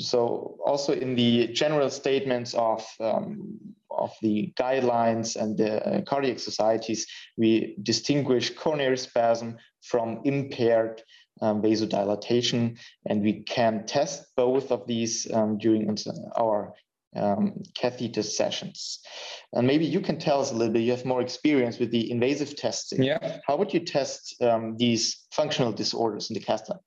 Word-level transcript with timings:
so 0.00 0.56
also 0.64 0.92
in 0.92 1.14
the 1.14 1.48
general 1.48 1.90
statements 1.90 2.54
of 2.54 2.86
um, 3.00 3.58
of 3.90 4.12
the 4.22 4.52
guidelines 4.58 5.36
and 5.36 5.58
the 5.58 5.84
uh, 5.86 6.00
cardiac 6.02 6.38
societies, 6.38 7.06
we 7.36 7.76
distinguish 7.82 8.50
coronary 8.50 8.96
spasm 8.96 9.56
from 9.82 10.20
impaired 10.24 11.02
um, 11.42 11.60
vasodilatation, 11.62 12.78
and 13.06 13.22
we 13.22 13.42
can 13.42 13.86
test 13.86 14.24
both 14.36 14.70
of 14.70 14.86
these 14.86 15.30
um, 15.32 15.58
during 15.58 15.96
our 16.36 16.72
um, 17.16 17.62
catheter 17.76 18.22
sessions. 18.22 19.00
And 19.52 19.66
maybe 19.66 19.84
you 19.84 20.00
can 20.00 20.18
tell 20.18 20.40
us 20.40 20.52
a 20.52 20.54
little 20.54 20.72
bit, 20.72 20.82
you 20.82 20.92
have 20.92 21.04
more 21.04 21.20
experience 21.20 21.78
with 21.78 21.90
the 21.90 22.10
invasive 22.10 22.56
testing. 22.56 23.02
Yeah. 23.02 23.38
How 23.46 23.56
would 23.56 23.74
you 23.74 23.80
test 23.80 24.40
um, 24.40 24.76
these 24.76 25.26
functional 25.32 25.72
disorders 25.72 26.30
in 26.30 26.34
the 26.34 26.40
cath 26.40 26.68
lab? 26.68 26.80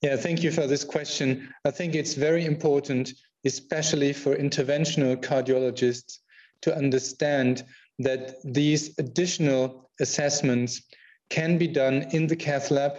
Yeah, 0.00 0.14
thank 0.16 0.44
you 0.44 0.52
for 0.52 0.68
this 0.68 0.84
question. 0.84 1.52
I 1.64 1.72
think 1.72 1.96
it's 1.96 2.14
very 2.14 2.44
important, 2.44 3.14
especially 3.44 4.12
for 4.12 4.36
interventional 4.36 5.16
cardiologists, 5.16 6.18
to 6.62 6.76
understand 6.76 7.64
that 7.98 8.36
these 8.44 8.96
additional 8.98 9.90
assessments 10.00 10.82
can 11.30 11.58
be 11.58 11.66
done 11.66 12.06
in 12.12 12.28
the 12.28 12.36
cath 12.36 12.70
lab 12.70 12.96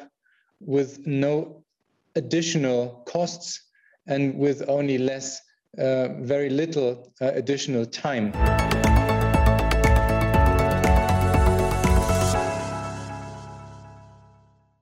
with 0.59 1.08
no 1.08 1.63
additional 2.16 3.03
costs 3.08 3.61
and 4.08 4.38
with 4.38 4.67
only 4.67 4.97
less 4.97 5.39
uh, 5.77 6.09
very 6.20 6.50
little 6.50 7.13
uh, 7.22 7.31
additional 7.34 7.86
time. 7.86 8.34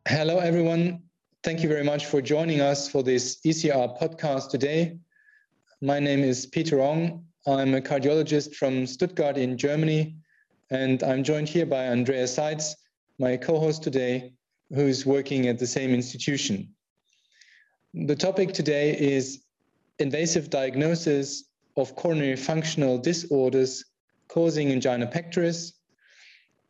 Hello, 0.07 0.39
everyone. 0.39 1.06
Thank 1.43 1.61
you 1.61 1.69
very 1.69 1.83
much 1.83 2.07
for 2.07 2.21
joining 2.21 2.61
us 2.61 2.89
for 2.89 3.03
this 3.03 3.39
ECR 3.45 3.97
podcast 3.99 4.49
today. 4.49 4.97
My 5.81 5.99
name 5.99 6.21
is 6.21 6.47
Peter 6.47 6.81
Ong. 6.81 7.23
I'm 7.45 7.75
a 7.75 7.79
cardiologist 7.79 8.55
from 8.55 8.87
Stuttgart 8.87 9.37
in 9.37 9.55
Germany, 9.55 10.17
and 10.71 11.03
I'm 11.03 11.23
joined 11.23 11.47
here 11.47 11.67
by 11.67 11.89
Andreas 11.89 12.33
Seitz, 12.33 12.75
my 13.19 13.37
co-host 13.37 13.83
today, 13.83 14.33
who's 14.73 15.05
working 15.05 15.47
at 15.47 15.59
the 15.59 15.67
same 15.67 15.93
institution. 15.93 16.73
The 17.93 18.15
topic 18.15 18.51
today 18.51 18.97
is 18.97 19.43
invasive 19.99 20.49
diagnosis 20.49 21.45
of 21.77 21.95
coronary 21.95 22.35
functional 22.35 22.97
disorders 22.97 23.85
causing 24.27 24.71
angina 24.71 25.05
pectoris. 25.05 25.73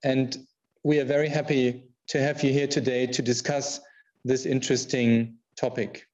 And 0.04 0.38
we 0.84 1.00
are 1.00 1.06
very 1.06 1.30
happy 1.30 1.86
to 2.08 2.20
have 2.20 2.44
you 2.44 2.52
here 2.52 2.68
today 2.68 3.08
to 3.08 3.22
discuss 3.22 3.80
this 4.28 4.46
interesting 4.46 5.36
topic. 5.56 6.08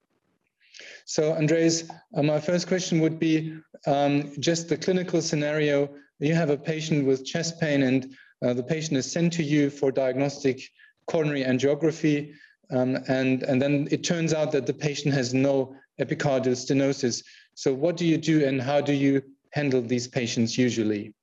So, 1.04 1.32
Andreas, 1.32 1.84
uh, 2.16 2.22
my 2.22 2.40
first 2.40 2.66
question 2.66 3.00
would 3.00 3.18
be 3.18 3.58
um, 3.86 4.32
just 4.40 4.68
the 4.68 4.76
clinical 4.76 5.20
scenario. 5.20 5.90
You 6.18 6.34
have 6.34 6.50
a 6.50 6.56
patient 6.56 7.06
with 7.06 7.26
chest 7.26 7.60
pain, 7.60 7.82
and 7.82 8.14
uh, 8.42 8.54
the 8.54 8.62
patient 8.62 8.96
is 8.96 9.10
sent 9.10 9.32
to 9.34 9.42
you 9.42 9.70
for 9.70 9.92
diagnostic 9.92 10.62
coronary 11.06 11.44
angiography, 11.44 12.32
um, 12.70 12.96
and, 13.08 13.42
and 13.42 13.60
then 13.60 13.88
it 13.90 14.02
turns 14.02 14.32
out 14.32 14.52
that 14.52 14.66
the 14.66 14.72
patient 14.72 15.14
has 15.14 15.34
no 15.34 15.76
epicardial 16.00 16.56
stenosis. 16.56 17.22
So 17.54 17.72
what 17.74 17.96
do 17.96 18.06
you 18.06 18.16
do 18.16 18.44
and 18.46 18.60
how 18.60 18.80
do 18.80 18.92
you 18.92 19.22
handle 19.52 19.82
these 19.82 20.08
patients 20.08 20.56
usually? 20.56 21.14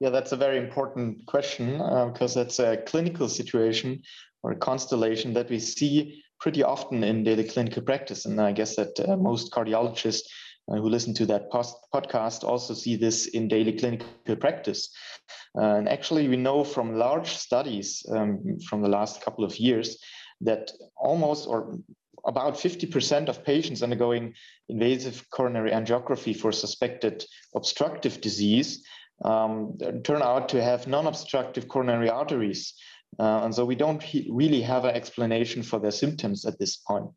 Yeah, 0.00 0.08
that's 0.08 0.32
a 0.32 0.36
very 0.36 0.56
important 0.56 1.26
question 1.26 1.78
uh, 1.78 2.06
because 2.06 2.34
that's 2.34 2.58
a 2.58 2.78
clinical 2.78 3.28
situation 3.28 4.02
or 4.42 4.52
a 4.52 4.56
constellation 4.56 5.34
that 5.34 5.50
we 5.50 5.58
see 5.58 6.24
pretty 6.40 6.62
often 6.62 7.04
in 7.04 7.22
daily 7.22 7.44
clinical 7.44 7.82
practice. 7.82 8.24
And 8.24 8.40
I 8.40 8.52
guess 8.52 8.76
that 8.76 8.98
uh, 8.98 9.16
most 9.18 9.52
cardiologists 9.52 10.22
uh, 10.70 10.76
who 10.76 10.88
listen 10.88 11.12
to 11.14 11.26
that 11.26 11.50
post- 11.50 11.76
podcast 11.94 12.44
also 12.44 12.72
see 12.72 12.96
this 12.96 13.26
in 13.26 13.46
daily 13.46 13.72
clinical 13.72 14.36
practice. 14.36 14.90
Uh, 15.58 15.74
and 15.76 15.88
actually, 15.88 16.28
we 16.28 16.36
know 16.36 16.64
from 16.64 16.96
large 16.96 17.34
studies 17.34 18.02
um, 18.10 18.58
from 18.68 18.80
the 18.80 18.88
last 18.88 19.20
couple 19.20 19.44
of 19.44 19.58
years 19.58 19.98
that 20.40 20.72
almost 20.96 21.46
or 21.46 21.78
about 22.26 22.54
50% 22.54 23.28
of 23.28 23.44
patients 23.44 23.82
undergoing 23.82 24.34
invasive 24.68 25.24
coronary 25.30 25.70
angiography 25.72 26.36
for 26.36 26.52
suspected 26.52 27.24
obstructive 27.54 28.20
disease 28.20 28.82
um, 29.24 29.76
turn 30.04 30.22
out 30.22 30.48
to 30.50 30.62
have 30.62 30.86
non-obstructive 30.86 31.68
coronary 31.68 32.08
arteries. 32.08 32.74
Uh, 33.18 33.40
and 33.44 33.54
so 33.54 33.64
we 33.64 33.74
don't 33.74 34.02
really 34.30 34.62
have 34.62 34.84
an 34.84 34.94
explanation 34.94 35.62
for 35.62 35.78
their 35.78 35.90
symptoms 35.90 36.44
at 36.44 36.58
this 36.58 36.76
point. 36.76 37.10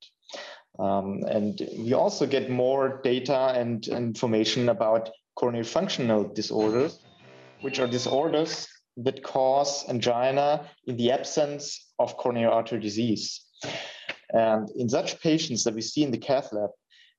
Um, 0.80 1.22
and 1.28 1.60
we 1.78 1.94
also 1.94 2.26
get 2.26 2.50
more 2.50 3.00
data 3.04 3.54
and 3.56 3.88
information 3.88 4.70
about 4.70 5.12
coronary 5.36 5.64
functional 5.64 6.24
disorders, 6.24 7.00
which 7.62 7.80
are 7.80 7.88
disorders 7.88 8.68
that 8.98 9.24
cause 9.24 9.88
angina 9.90 10.68
in 10.88 10.98
the 10.98 11.12
absence 11.12 11.94
of 12.00 12.18
coronary 12.18 12.52
artery 12.52 12.80
disease. 12.80 13.42
And 14.32 14.70
in 14.76 14.90
such 14.90 15.22
patients 15.22 15.64
that 15.64 15.76
we 15.76 15.82
see 15.82 16.04
in 16.04 16.12
the 16.12 16.18
cath 16.18 16.52
lab, 16.52 16.72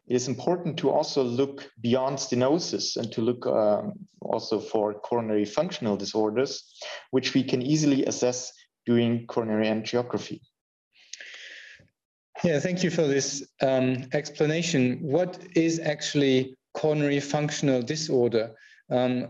it 0.07 0.15
is 0.15 0.29
important 0.29 0.77
to 0.79 0.91
also 0.91 1.23
look 1.23 1.71
beyond 1.81 2.19
stenosis 2.19 2.97
and 2.97 3.11
to 3.13 3.23
look 3.23 3.47
um, 3.47 3.93
also 4.21 4.61
for 4.61 4.95
coronary 4.95 5.45
functional 5.45 5.97
disorders, 5.97 6.63
which 7.11 7.35
we 7.35 7.43
can 7.43 7.63
easily 7.63 8.05
assess 8.05 8.53
during 8.85 9.27
coronary 9.27 9.67
angiography. 9.67 10.41
Yeah, 12.43 12.61
thank 12.61 12.83
you 12.83 12.91
for 12.91 13.07
this 13.07 13.47
um, 13.63 14.07
explanation. 14.13 14.99
What 15.01 15.39
is 15.57 15.81
actually 15.81 16.59
coronary 16.75 17.21
functional 17.21 17.81
disorder? 17.81 18.55
Um, 18.91 19.29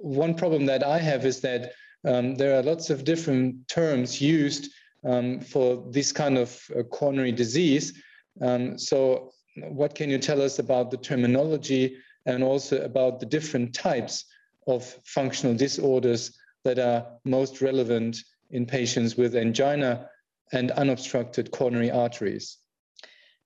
one 0.00 0.34
problem 0.34 0.64
that 0.66 0.82
I 0.82 0.98
have 0.98 1.26
is 1.26 1.40
that 1.40 1.72
um, 2.06 2.36
there 2.36 2.58
are 2.58 2.62
lots 2.62 2.88
of 2.88 3.04
different 3.04 3.68
terms 3.68 4.20
used 4.20 4.70
um, 5.04 5.40
for 5.40 5.84
this 5.90 6.12
kind 6.12 6.38
of 6.38 6.58
uh, 6.78 6.84
coronary 6.84 7.32
disease. 7.32 7.92
Um, 8.40 8.78
so, 8.78 9.32
what 9.68 9.94
can 9.94 10.10
you 10.10 10.18
tell 10.18 10.42
us 10.42 10.58
about 10.58 10.90
the 10.90 10.96
terminology 10.96 11.96
and 12.26 12.42
also 12.42 12.82
about 12.82 13.20
the 13.20 13.26
different 13.26 13.74
types 13.74 14.24
of 14.66 14.84
functional 15.04 15.54
disorders 15.54 16.38
that 16.64 16.78
are 16.78 17.06
most 17.24 17.60
relevant 17.60 18.18
in 18.50 18.66
patients 18.66 19.16
with 19.16 19.34
angina 19.34 20.08
and 20.52 20.70
unobstructed 20.72 21.50
coronary 21.50 21.90
arteries? 21.90 22.58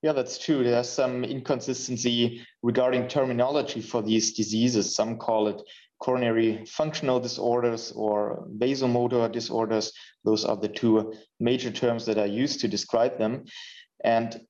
Yeah, 0.03 0.13
that's 0.13 0.39
true. 0.39 0.65
There's 0.65 0.89
some 0.89 1.23
inconsistency 1.23 2.45
regarding 2.63 3.07
terminology 3.07 3.81
for 3.81 4.03
these 4.03 4.33
diseases. 4.33 4.97
Some 4.97 5.17
call 5.17 5.47
it 5.47 5.63
coronary 6.01 6.65
functional 6.67 7.21
disorders 7.21 7.93
or 7.93 8.49
vasomotor 8.59 9.31
disorders. 9.31 9.93
Those 10.25 10.45
are 10.45 10.57
the 10.57 10.69
two 10.69 11.15
major 11.39 11.71
terms 11.71 12.05
that 12.07 12.19
are 12.19 12.27
used 12.27 12.61
to 12.61 12.69
describe 12.69 13.19
them. 13.19 13.45
And 14.03 14.41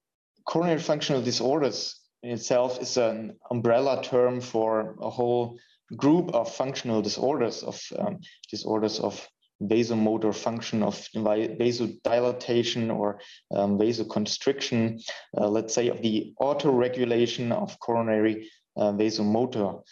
coronary 0.45 0.81
functional 0.81 1.23
disorders 1.23 2.01
in 2.23 2.31
itself 2.31 2.81
is 2.81 2.97
an 2.97 3.37
umbrella 3.51 4.03
term 4.03 4.41
for 4.41 4.97
a 5.01 5.11
whole 5.11 5.59
group 5.97 6.35
of 6.35 6.55
functional 6.55 7.03
disorders, 7.03 7.63
of 7.63 7.81
um, 7.99 8.21
disorders 8.51 9.01
of 9.01 9.29
vasomotor 9.63 10.35
function 10.35 10.83
of 10.83 10.97
vasodilatation 11.15 12.95
or 12.95 13.21
um, 13.55 13.79
vasoconstriction, 13.79 15.01
uh, 15.39 15.49
let's 15.49 15.75
say 15.75 15.89
of 15.89 16.03
the 16.03 16.33
autoregulation 16.41 17.53
of 17.53 17.79
coronary 17.79 18.51
uh, 18.77 18.93
vasomotor. 18.93 19.83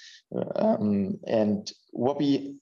Um, 0.56 1.18
and 1.26 1.70
what 1.92 2.18
we 2.18 2.56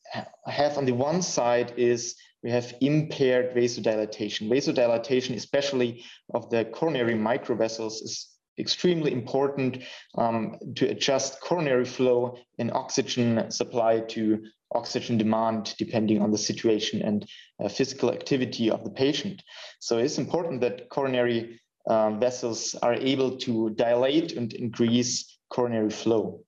have 0.46 0.78
on 0.78 0.84
the 0.84 0.92
one 0.92 1.22
side 1.22 1.72
is 1.76 2.16
we 2.42 2.50
have 2.50 2.74
impaired 2.80 3.54
vasodilatation. 3.54 4.48
Vasodilatation, 4.48 5.34
especially 5.34 6.04
of 6.34 6.48
the 6.50 6.64
coronary 6.66 7.14
microvessels, 7.14 8.02
is 8.02 8.28
extremely 8.58 9.12
important 9.12 9.82
um, 10.16 10.56
to 10.76 10.88
adjust 10.88 11.40
coronary 11.40 11.84
flow 11.84 12.36
and 12.58 12.72
oxygen 12.72 13.50
supply 13.50 14.00
to 14.00 14.42
oxygen 14.74 15.16
demand 15.16 15.74
depending 15.78 16.20
on 16.20 16.30
the 16.30 16.38
situation 16.38 17.00
and 17.02 17.26
uh, 17.62 17.68
physical 17.68 18.12
activity 18.12 18.70
of 18.70 18.84
the 18.84 18.90
patient. 18.90 19.42
So 19.80 19.98
it's 19.98 20.18
important 20.18 20.60
that 20.60 20.88
coronary 20.90 21.60
um, 21.88 22.20
vessels 22.20 22.74
are 22.82 22.94
able 22.94 23.38
to 23.38 23.70
dilate 23.70 24.32
and 24.32 24.52
increase 24.52 25.38
coronary 25.50 25.90
flow. 25.90 26.44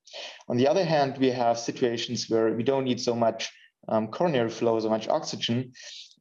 On 0.49 0.57
the 0.57 0.69
other 0.69 0.85
hand, 0.85 1.17
we 1.19 1.31
have 1.31 1.59
situations 1.59 2.29
where 2.29 2.53
we 2.53 2.63
don't 2.63 2.85
need 2.85 3.01
so 3.01 3.15
much 3.15 3.51
um, 3.89 4.09
coronary 4.09 4.51
flow, 4.51 4.79
so 4.81 4.89
much 4.89 5.09
oxygen, 5.09 5.73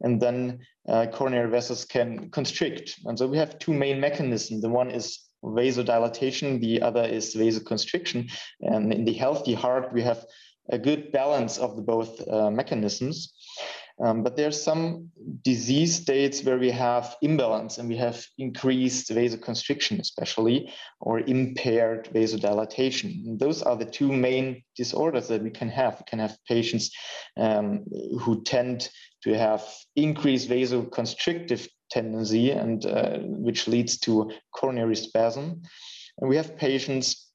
and 0.01 0.21
then 0.21 0.59
uh, 0.87 1.07
coronary 1.07 1.49
vessels 1.49 1.85
can 1.85 2.29
constrict. 2.31 2.95
And 3.05 3.17
so 3.17 3.27
we 3.27 3.37
have 3.37 3.59
two 3.59 3.73
main 3.73 3.99
mechanisms. 3.99 4.61
The 4.61 4.69
one 4.69 4.91
is 4.91 5.19
vasodilatation, 5.43 6.59
the 6.59 6.81
other 6.81 7.03
is 7.03 7.35
vasoconstriction. 7.35 8.31
And 8.61 8.93
in 8.93 9.05
the 9.05 9.13
healthy 9.13 9.53
heart, 9.53 9.93
we 9.93 10.01
have 10.01 10.25
a 10.71 10.77
good 10.77 11.11
balance 11.11 11.57
of 11.57 11.75
the 11.75 11.81
both 11.81 12.27
uh, 12.27 12.51
mechanisms. 12.51 13.33
Um, 14.01 14.23
but 14.23 14.37
there's 14.37 14.61
some 14.61 15.09
disease 15.43 15.95
states 15.95 16.43
where 16.43 16.57
we 16.57 16.71
have 16.71 17.17
imbalance 17.21 17.77
and 17.77 17.89
we 17.89 17.97
have 17.97 18.25
increased 18.37 19.09
vasoconstriction, 19.09 19.99
especially, 19.99 20.71
or 21.01 21.19
impaired 21.19 22.09
vasodilatation. 22.13 23.25
And 23.25 23.39
those 23.39 23.61
are 23.61 23.75
the 23.75 23.85
two 23.85 24.11
main 24.11 24.63
disorders 24.77 25.27
that 25.27 25.43
we 25.43 25.49
can 25.49 25.69
have. 25.69 25.99
We 25.99 26.05
can 26.09 26.19
have 26.19 26.37
patients 26.47 26.91
um, 27.37 27.83
who 28.19 28.41
tend 28.43 28.89
to 29.23 29.37
have 29.37 29.65
increased 29.97 30.49
vasoconstrictive 30.49 31.67
tendency 31.91 32.51
and 32.51 32.85
uh, 32.85 33.17
which 33.19 33.67
leads 33.67 33.99
to 33.99 34.31
coronary 34.55 34.95
spasm. 34.95 35.61
And 36.19 36.29
we 36.29 36.37
have 36.37 36.55
patients 36.57 37.28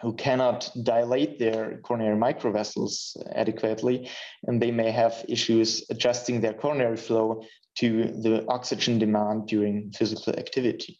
who 0.00 0.14
cannot 0.14 0.70
dilate 0.82 1.38
their 1.38 1.78
coronary 1.78 2.16
microvessels 2.16 3.16
adequately, 3.34 4.08
and 4.46 4.60
they 4.60 4.70
may 4.70 4.90
have 4.90 5.24
issues 5.28 5.84
adjusting 5.90 6.40
their 6.40 6.54
coronary 6.54 6.96
flow 6.96 7.42
to 7.78 8.04
the 8.22 8.44
oxygen 8.48 8.98
demand 8.98 9.46
during 9.46 9.90
physical 9.92 10.32
activity. 10.34 10.98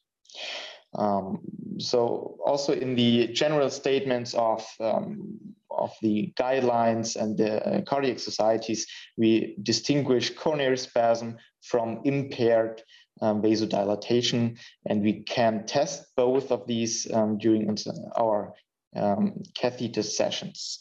Um, 0.98 1.40
so 1.78 2.38
also 2.44 2.72
in 2.72 2.94
the 2.94 3.28
general 3.28 3.70
statements 3.70 4.34
of, 4.34 4.66
um, 4.80 5.38
of 5.70 5.92
the 6.00 6.32
guidelines 6.38 7.16
and 7.16 7.36
the 7.36 7.82
cardiac 7.86 8.18
societies, 8.18 8.86
we 9.16 9.56
distinguish 9.62 10.30
coronary 10.30 10.78
spasm 10.78 11.36
from 11.62 12.00
impaired 12.04 12.82
um, 13.20 13.42
vasodilatation, 13.42 14.58
and 14.86 15.02
we 15.02 15.22
can 15.22 15.64
test 15.66 16.04
both 16.16 16.52
of 16.52 16.66
these 16.66 17.10
um, 17.12 17.38
during 17.38 17.76
our 18.16 18.54
um, 18.94 19.42
catheter 19.54 20.02
sessions. 20.02 20.80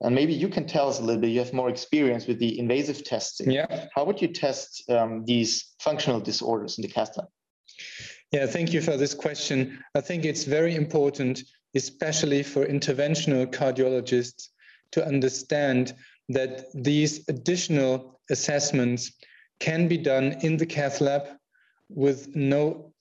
And 0.00 0.14
maybe 0.14 0.34
you 0.34 0.48
can 0.48 0.66
tell 0.66 0.88
us 0.88 0.98
a 0.98 1.02
little 1.02 1.20
bit, 1.20 1.30
you 1.30 1.38
have 1.38 1.52
more 1.52 1.70
experience 1.70 2.26
with 2.26 2.38
the 2.38 2.58
invasive 2.58 3.04
testing. 3.04 3.50
Yeah. 3.50 3.86
How 3.94 4.04
would 4.04 4.20
you 4.20 4.28
test 4.28 4.82
um, 4.90 5.24
these 5.24 5.74
functional 5.80 6.20
disorders 6.20 6.78
in 6.78 6.82
the 6.82 6.88
cath 6.88 7.16
lab? 7.16 7.28
Yeah, 8.32 8.46
thank 8.46 8.72
you 8.72 8.80
for 8.80 8.96
this 8.96 9.14
question. 9.14 9.82
I 9.94 10.00
think 10.00 10.24
it's 10.24 10.44
very 10.44 10.74
important, 10.74 11.42
especially 11.74 12.42
for 12.42 12.66
interventional 12.66 13.46
cardiologists, 13.46 14.48
to 14.92 15.06
understand 15.06 15.94
that 16.28 16.66
these 16.74 17.24
additional 17.28 18.20
assessments 18.30 19.12
can 19.60 19.88
be 19.88 19.98
done 19.98 20.36
in 20.42 20.56
the 20.56 20.66
cath 20.66 21.00
lab 21.00 21.22
with 21.88 22.34
no 22.34 22.92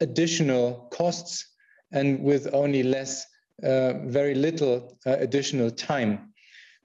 additional 0.00 0.88
costs 0.90 1.46
and 1.92 2.22
with 2.22 2.48
only 2.52 2.82
less 2.82 3.26
very 3.62 4.34
little 4.34 4.98
uh, 5.06 5.16
additional 5.18 5.70
time. 5.70 6.32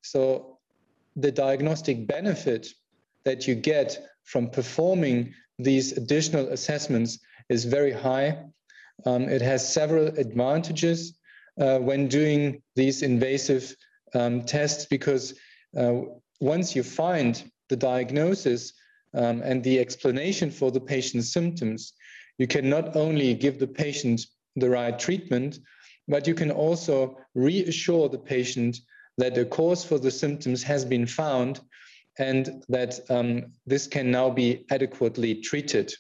So 0.02 0.60
the 1.16 1.32
diagnostic 1.32 2.08
benefit 2.08 2.68
that 3.24 3.48
you 3.48 3.56
get 3.56 3.98
from 4.24 4.50
performing 4.50 5.34
these 5.58 5.94
additional 5.94 6.50
assessments 6.50 7.20
is 7.50 7.66
very 7.66 7.92
high. 7.92 8.44
Um, 9.06 9.24
it 9.30 9.42
has 9.42 9.74
several 9.74 10.08
advantages 10.08 11.18
uh, 11.60 11.80
when 11.80 12.08
doing 12.08 12.62
these 12.76 13.02
invasive 13.02 13.76
um, 14.14 14.44
tests 14.44 14.86
because 14.86 15.34
uh, 15.78 16.02
once 16.40 16.76
you 16.76 16.84
find 16.84 17.52
the 17.70 17.76
diagnosis 17.76 18.74
um, 19.14 19.42
and 19.42 19.64
the 19.64 19.80
explanation 19.80 20.52
for 20.52 20.72
the 20.72 20.82
patient's 20.82 21.32
symptoms, 21.32 21.94
you 22.38 22.48
can 22.48 22.70
not 22.70 22.96
only 22.96 23.34
give 23.34 23.60
the 23.60 23.68
patient 23.68 24.22
the 24.56 24.70
right 24.70 25.00
treatment, 25.00 25.60
but 26.08 26.28
you 26.28 26.34
can 26.34 26.52
also 26.52 27.18
reassure 27.34 28.10
the 28.10 28.18
patient 28.18 28.80
that 29.18 29.38
a 29.38 29.46
cause 29.46 29.84
for 29.84 29.98
the 29.98 30.12
symptoms 30.12 30.62
has 30.64 30.86
been 30.86 31.06
found 31.06 31.62
and 32.20 32.64
that 32.70 33.00
um, 33.10 33.52
this 33.66 33.88
can 33.88 34.12
now 34.12 34.30
be 34.30 34.66
adequately 34.70 35.36
treated. 35.36 35.94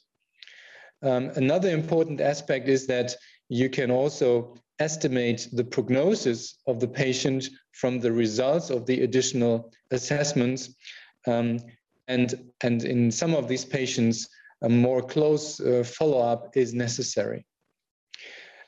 Um, 1.01 1.31
another 1.35 1.69
important 1.69 2.21
aspect 2.21 2.67
is 2.67 2.87
that 2.87 3.15
you 3.49 3.69
can 3.69 3.91
also 3.91 4.55
estimate 4.79 5.47
the 5.53 5.63
prognosis 5.63 6.57
of 6.67 6.79
the 6.79 6.87
patient 6.87 7.49
from 7.73 7.99
the 7.99 8.11
results 8.11 8.69
of 8.69 8.85
the 8.85 9.01
additional 9.01 9.71
assessments. 9.91 10.73
Um, 11.27 11.59
and, 12.07 12.51
and 12.61 12.83
in 12.83 13.11
some 13.11 13.33
of 13.33 13.47
these 13.47 13.65
patients, 13.65 14.27
a 14.61 14.69
more 14.69 15.01
close 15.01 15.59
uh, 15.59 15.83
follow 15.85 16.19
up 16.19 16.55
is 16.55 16.73
necessary. 16.73 17.45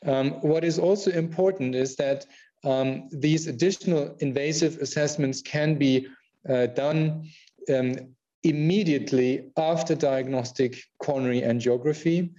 Um, 0.06 0.32
what 0.42 0.64
is 0.64 0.80
also 0.80 1.12
important 1.12 1.76
is 1.76 1.96
that 1.96 2.26
um, 2.64 3.08
these 3.12 3.48
additional 3.48 4.16
invasive 4.20 4.78
assessments 4.78 5.42
can 5.42 5.76
be 5.76 6.08
uh, 6.50 6.68
done 6.68 7.30
um, 7.74 7.96
immediately 8.44 9.50
after 9.58 9.96
diagnostic 9.96 10.82
coronary 11.00 11.42
angiography. 11.42 12.30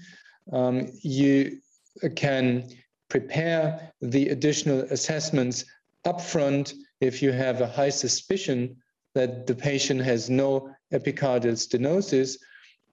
Um, 0.53 0.91
you 1.03 1.59
can 2.17 2.69
prepare 3.09 3.93
the 4.01 4.29
additional 4.29 4.81
assessments 4.91 5.65
upfront 6.07 6.75
if 7.01 7.23
you 7.23 7.33
have 7.33 7.61
a 7.61 7.67
high 7.67 7.91
suspicion 7.91 8.77
that 9.15 9.47
the 9.47 9.55
patient 9.55 10.01
has 10.01 10.31
no 10.31 10.71
epicardial 10.93 11.57
stenosis. 11.57 12.37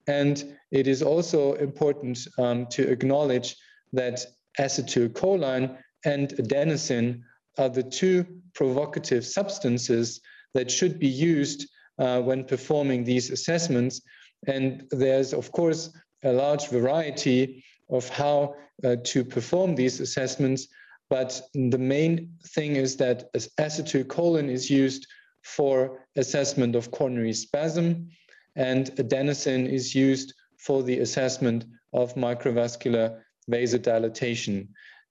And 0.08 0.56
it 0.72 0.88
is 0.88 1.02
also 1.02 1.54
important 1.54 2.28
um, 2.38 2.68
to 2.68 2.90
acknowledge 2.90 3.56
that 3.94 4.26
acetylcholine 4.60 5.78
and 6.06 6.30
adenosine 6.30 7.22
are 7.58 7.70
the 7.70 7.84
two 7.84 8.26
provocative 8.54 9.26
substances 9.26 10.22
that 10.54 10.72
should 10.72 11.00
be 11.00 11.08
used 11.08 11.68
uh, 12.00 12.22
when 12.22 12.44
performing 12.44 13.04
these 13.04 13.30
assessments. 13.30 14.02
And 14.48 14.84
there's, 14.92 15.34
of 15.34 15.52
course, 15.52 15.92
a 16.24 16.32
large 16.32 16.68
variety 16.68 17.64
of 17.90 18.08
how 18.10 18.56
uh, 18.84 18.98
to 19.04 19.24
perform 19.24 19.76
these 19.76 20.00
assessments. 20.00 20.68
But 21.10 21.42
the 21.54 21.78
main 21.78 22.34
thing 22.48 22.76
is 22.76 22.98
that 22.98 23.32
acetylcholine 23.34 24.50
is 24.50 24.70
used 24.70 25.08
for 25.44 26.08
assessment 26.16 26.76
of 26.76 26.92
coronary 26.92 27.34
spasm, 27.34 28.10
and 28.56 28.88
adenosine 28.96 29.70
is 29.72 29.94
used 29.94 30.34
for 30.58 30.82
the 30.82 31.00
assessment 31.00 31.66
of 31.94 32.16
microvascular 32.16 33.22
vasodilatation. 33.52 34.68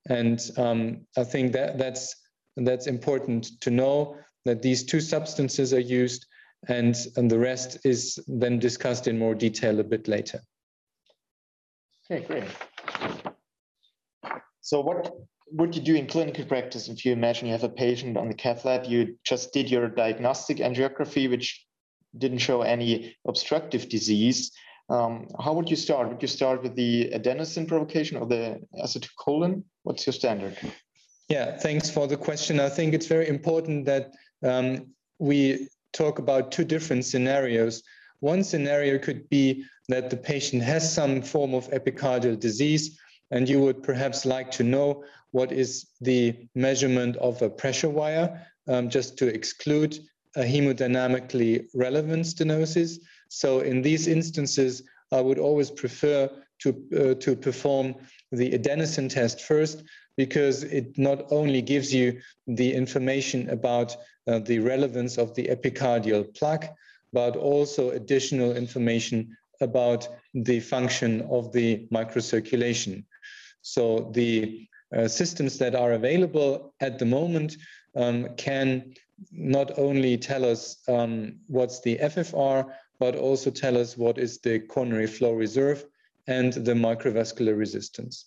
And 0.08 0.40
um, 0.56 1.06
I 1.16 1.24
think 1.24 1.52
that 1.52 1.78
that's 1.78 2.14
that's 2.56 2.86
important 2.86 3.60
to 3.60 3.70
know 3.70 4.16
that 4.44 4.62
these 4.62 4.84
two 4.84 5.00
substances 5.00 5.72
are 5.72 5.80
used 5.80 6.26
and, 6.68 6.96
and 7.16 7.30
the 7.30 7.38
rest 7.38 7.78
is 7.84 8.18
then 8.26 8.58
discussed 8.58 9.08
in 9.08 9.18
more 9.18 9.34
detail 9.34 9.80
a 9.80 9.84
bit 9.84 10.08
later. 10.08 10.40
Okay, 12.10 12.24
great. 12.26 12.44
So 14.60 14.80
what 14.80 15.14
would 15.50 15.74
you 15.74 15.82
do 15.82 15.94
in 15.94 16.06
clinical 16.06 16.44
practice 16.44 16.88
if 16.88 17.04
you 17.04 17.12
imagine 17.12 17.46
you 17.46 17.52
have 17.52 17.64
a 17.64 17.68
patient 17.68 18.16
on 18.16 18.28
the 18.28 18.34
cath 18.34 18.64
lab, 18.64 18.84
you 18.84 19.16
just 19.24 19.52
did 19.52 19.70
your 19.70 19.88
diagnostic 19.88 20.58
angiography, 20.58 21.28
which 21.28 21.64
didn't 22.16 22.38
show 22.38 22.62
any 22.62 23.16
obstructive 23.26 23.88
disease, 23.88 24.52
um, 24.88 25.28
how 25.42 25.52
would 25.54 25.70
you 25.70 25.76
start? 25.76 26.08
Would 26.08 26.22
you 26.22 26.28
start 26.28 26.62
with 26.62 26.74
the 26.74 27.10
adenosine 27.14 27.66
provocation 27.66 28.16
or 28.16 28.26
the 28.26 28.60
acetylcholine? 28.78 29.62
What's 29.82 30.06
your 30.06 30.12
standard? 30.12 30.56
Yeah, 31.28 31.56
thanks 31.56 31.90
for 31.90 32.06
the 32.06 32.16
question. 32.16 32.60
I 32.60 32.68
think 32.68 32.92
it's 32.92 33.06
very 33.06 33.28
important 33.28 33.86
that 33.86 34.12
um, 34.42 34.88
we 35.18 35.68
talk 35.92 36.18
about 36.18 36.52
two 36.52 36.64
different 36.64 37.04
scenarios. 37.06 37.82
One 38.20 38.44
scenario 38.44 38.98
could 38.98 39.28
be 39.30 39.64
that 39.88 40.10
the 40.10 40.16
patient 40.16 40.62
has 40.62 40.92
some 40.92 41.22
form 41.22 41.54
of 41.54 41.70
epicardial 41.70 42.38
disease, 42.38 42.98
and 43.30 43.48
you 43.48 43.60
would 43.60 43.82
perhaps 43.82 44.26
like 44.26 44.50
to 44.52 44.64
know 44.64 45.04
what 45.30 45.50
is 45.50 45.86
the 46.00 46.34
measurement 46.54 47.16
of 47.16 47.40
a 47.40 47.48
pressure 47.48 47.88
wire, 47.88 48.46
um, 48.68 48.88
just 48.88 49.16
to 49.18 49.26
exclude 49.26 49.98
a 50.36 50.42
hemodynamically 50.42 51.66
relevant 51.74 52.26
stenosis. 52.26 52.98
So 53.34 53.60
in 53.60 53.82
these 53.82 54.06
instances, 54.06 54.84
I 55.10 55.20
would 55.20 55.40
always 55.40 55.68
prefer 55.68 56.30
to, 56.60 56.68
uh, 56.70 57.14
to 57.14 57.34
perform 57.34 57.96
the 58.30 58.52
adenosine 58.52 59.10
test 59.10 59.40
first 59.42 59.82
because 60.16 60.62
it 60.62 60.96
not 60.96 61.32
only 61.32 61.60
gives 61.60 61.92
you 61.92 62.20
the 62.46 62.72
information 62.72 63.50
about 63.50 63.96
uh, 64.28 64.38
the 64.38 64.60
relevance 64.60 65.18
of 65.18 65.34
the 65.34 65.48
epicardial 65.48 66.32
plaque, 66.38 66.76
but 67.12 67.34
also 67.34 67.90
additional 67.90 68.56
information 68.56 69.36
about 69.60 70.08
the 70.34 70.60
function 70.60 71.22
of 71.22 71.52
the 71.52 71.88
microcirculation. 71.92 73.04
So 73.62 74.12
the 74.14 74.68
uh, 74.96 75.08
systems 75.08 75.58
that 75.58 75.74
are 75.74 75.92
available 75.92 76.72
at 76.80 77.00
the 77.00 77.06
moment 77.06 77.56
um, 77.96 78.28
can 78.36 78.94
not 79.32 79.76
only 79.78 80.18
tell 80.18 80.44
us 80.44 80.76
um, 80.88 81.40
what's 81.48 81.80
the 81.80 81.98
FFR, 81.98 82.72
but 82.98 83.16
also 83.16 83.50
tell 83.50 83.76
us 83.76 83.96
what 83.96 84.18
is 84.18 84.38
the 84.38 84.60
coronary 84.60 85.06
flow 85.06 85.32
reserve 85.32 85.84
and 86.26 86.52
the 86.52 86.72
microvascular 86.72 87.56
resistance. 87.58 88.26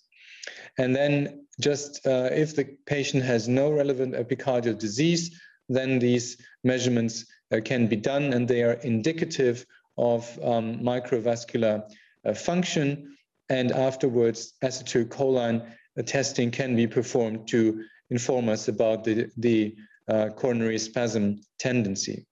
And 0.78 0.94
then 0.94 1.46
just 1.60 2.06
uh, 2.06 2.28
if 2.32 2.54
the 2.54 2.64
patient 2.86 3.24
has 3.24 3.48
no 3.48 3.70
relevant 3.70 4.14
epicardial 4.14 4.78
disease, 4.78 5.40
then 5.68 5.98
these 5.98 6.36
measurements 6.64 7.26
uh, 7.52 7.60
can 7.64 7.86
be 7.86 7.96
done 7.96 8.32
and 8.32 8.46
they 8.46 8.62
are 8.62 8.74
indicative 8.74 9.66
of 9.96 10.38
um, 10.42 10.78
microvascular 10.78 11.82
uh, 12.24 12.34
function. 12.34 13.16
And 13.48 13.72
afterwards, 13.72 14.54
acetylcholine 14.62 15.66
uh, 15.98 16.02
testing 16.02 16.50
can 16.50 16.76
be 16.76 16.86
performed 16.86 17.48
to 17.48 17.84
inform 18.10 18.48
us 18.48 18.68
about 18.68 19.04
the, 19.04 19.30
the 19.36 19.74
uh, 20.08 20.30
coronary 20.30 20.78
spasm 20.78 21.40
tendency. 21.58 22.27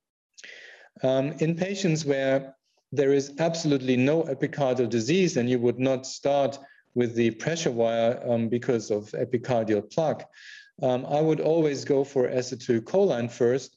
Um, 1.02 1.32
in 1.38 1.54
patients 1.54 2.04
where 2.04 2.54
there 2.92 3.12
is 3.12 3.32
absolutely 3.38 3.96
no 3.96 4.22
epicardial 4.22 4.88
disease 4.88 5.36
and 5.36 5.50
you 5.50 5.58
would 5.58 5.78
not 5.78 6.06
start 6.06 6.58
with 6.94 7.14
the 7.14 7.30
pressure 7.32 7.70
wire 7.70 8.22
um, 8.26 8.48
because 8.48 8.90
of 8.90 9.10
epicardial 9.10 9.90
plaque, 9.92 10.28
um, 10.82 11.06
I 11.06 11.20
would 11.20 11.40
always 11.40 11.84
go 11.84 12.04
for 12.04 12.28
acetylcholine 12.28 13.30
first 13.30 13.76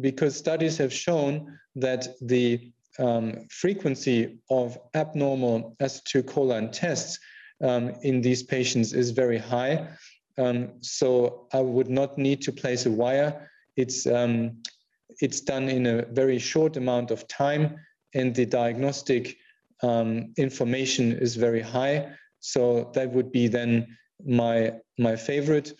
because 0.00 0.36
studies 0.36 0.76
have 0.78 0.92
shown 0.92 1.58
that 1.76 2.06
the 2.20 2.72
um, 2.98 3.46
frequency 3.50 4.38
of 4.50 4.78
abnormal 4.94 5.76
acetylcholine 5.80 6.70
tests 6.72 7.18
um, 7.62 7.94
in 8.02 8.20
these 8.20 8.42
patients 8.42 8.92
is 8.92 9.10
very 9.10 9.38
high. 9.38 9.88
Um, 10.36 10.70
so 10.80 11.48
I 11.52 11.60
would 11.60 11.88
not 11.88 12.18
need 12.18 12.42
to 12.42 12.52
place 12.52 12.86
a 12.86 12.90
wire. 12.90 13.50
It's, 13.76 14.06
um, 14.06 14.62
it's 15.20 15.40
done 15.40 15.68
in 15.68 15.86
a 15.86 16.04
very 16.06 16.38
short 16.38 16.76
amount 16.76 17.10
of 17.10 17.26
time 17.28 17.76
and 18.14 18.34
the 18.34 18.46
diagnostic 18.46 19.36
um, 19.82 20.32
information 20.36 21.12
is 21.12 21.36
very 21.36 21.60
high. 21.60 22.10
So 22.40 22.90
that 22.94 23.10
would 23.10 23.32
be 23.32 23.48
then 23.48 23.96
my, 24.24 24.72
my 24.98 25.16
favorite. 25.16 25.72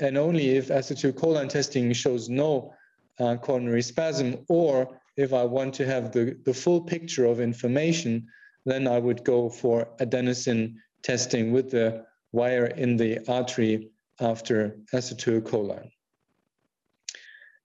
And 0.00 0.16
only 0.16 0.50
if 0.50 0.68
acetylcholine 0.68 1.48
testing 1.48 1.92
shows 1.92 2.28
no 2.28 2.74
uh, 3.18 3.36
coronary 3.36 3.82
spasm 3.82 4.44
or 4.48 5.00
if 5.16 5.32
I 5.32 5.44
want 5.44 5.74
to 5.74 5.86
have 5.86 6.12
the, 6.12 6.36
the 6.44 6.54
full 6.54 6.80
picture 6.80 7.26
of 7.26 7.40
information, 7.40 8.26
then 8.64 8.86
I 8.86 8.98
would 8.98 9.24
go 9.24 9.50
for 9.50 9.88
adenosine 10.00 10.76
testing 11.02 11.52
with 11.52 11.70
the 11.70 12.04
wire 12.32 12.66
in 12.66 12.96
the 12.96 13.18
artery 13.30 13.90
after 14.20 14.76
acetylcholine. 14.94 15.90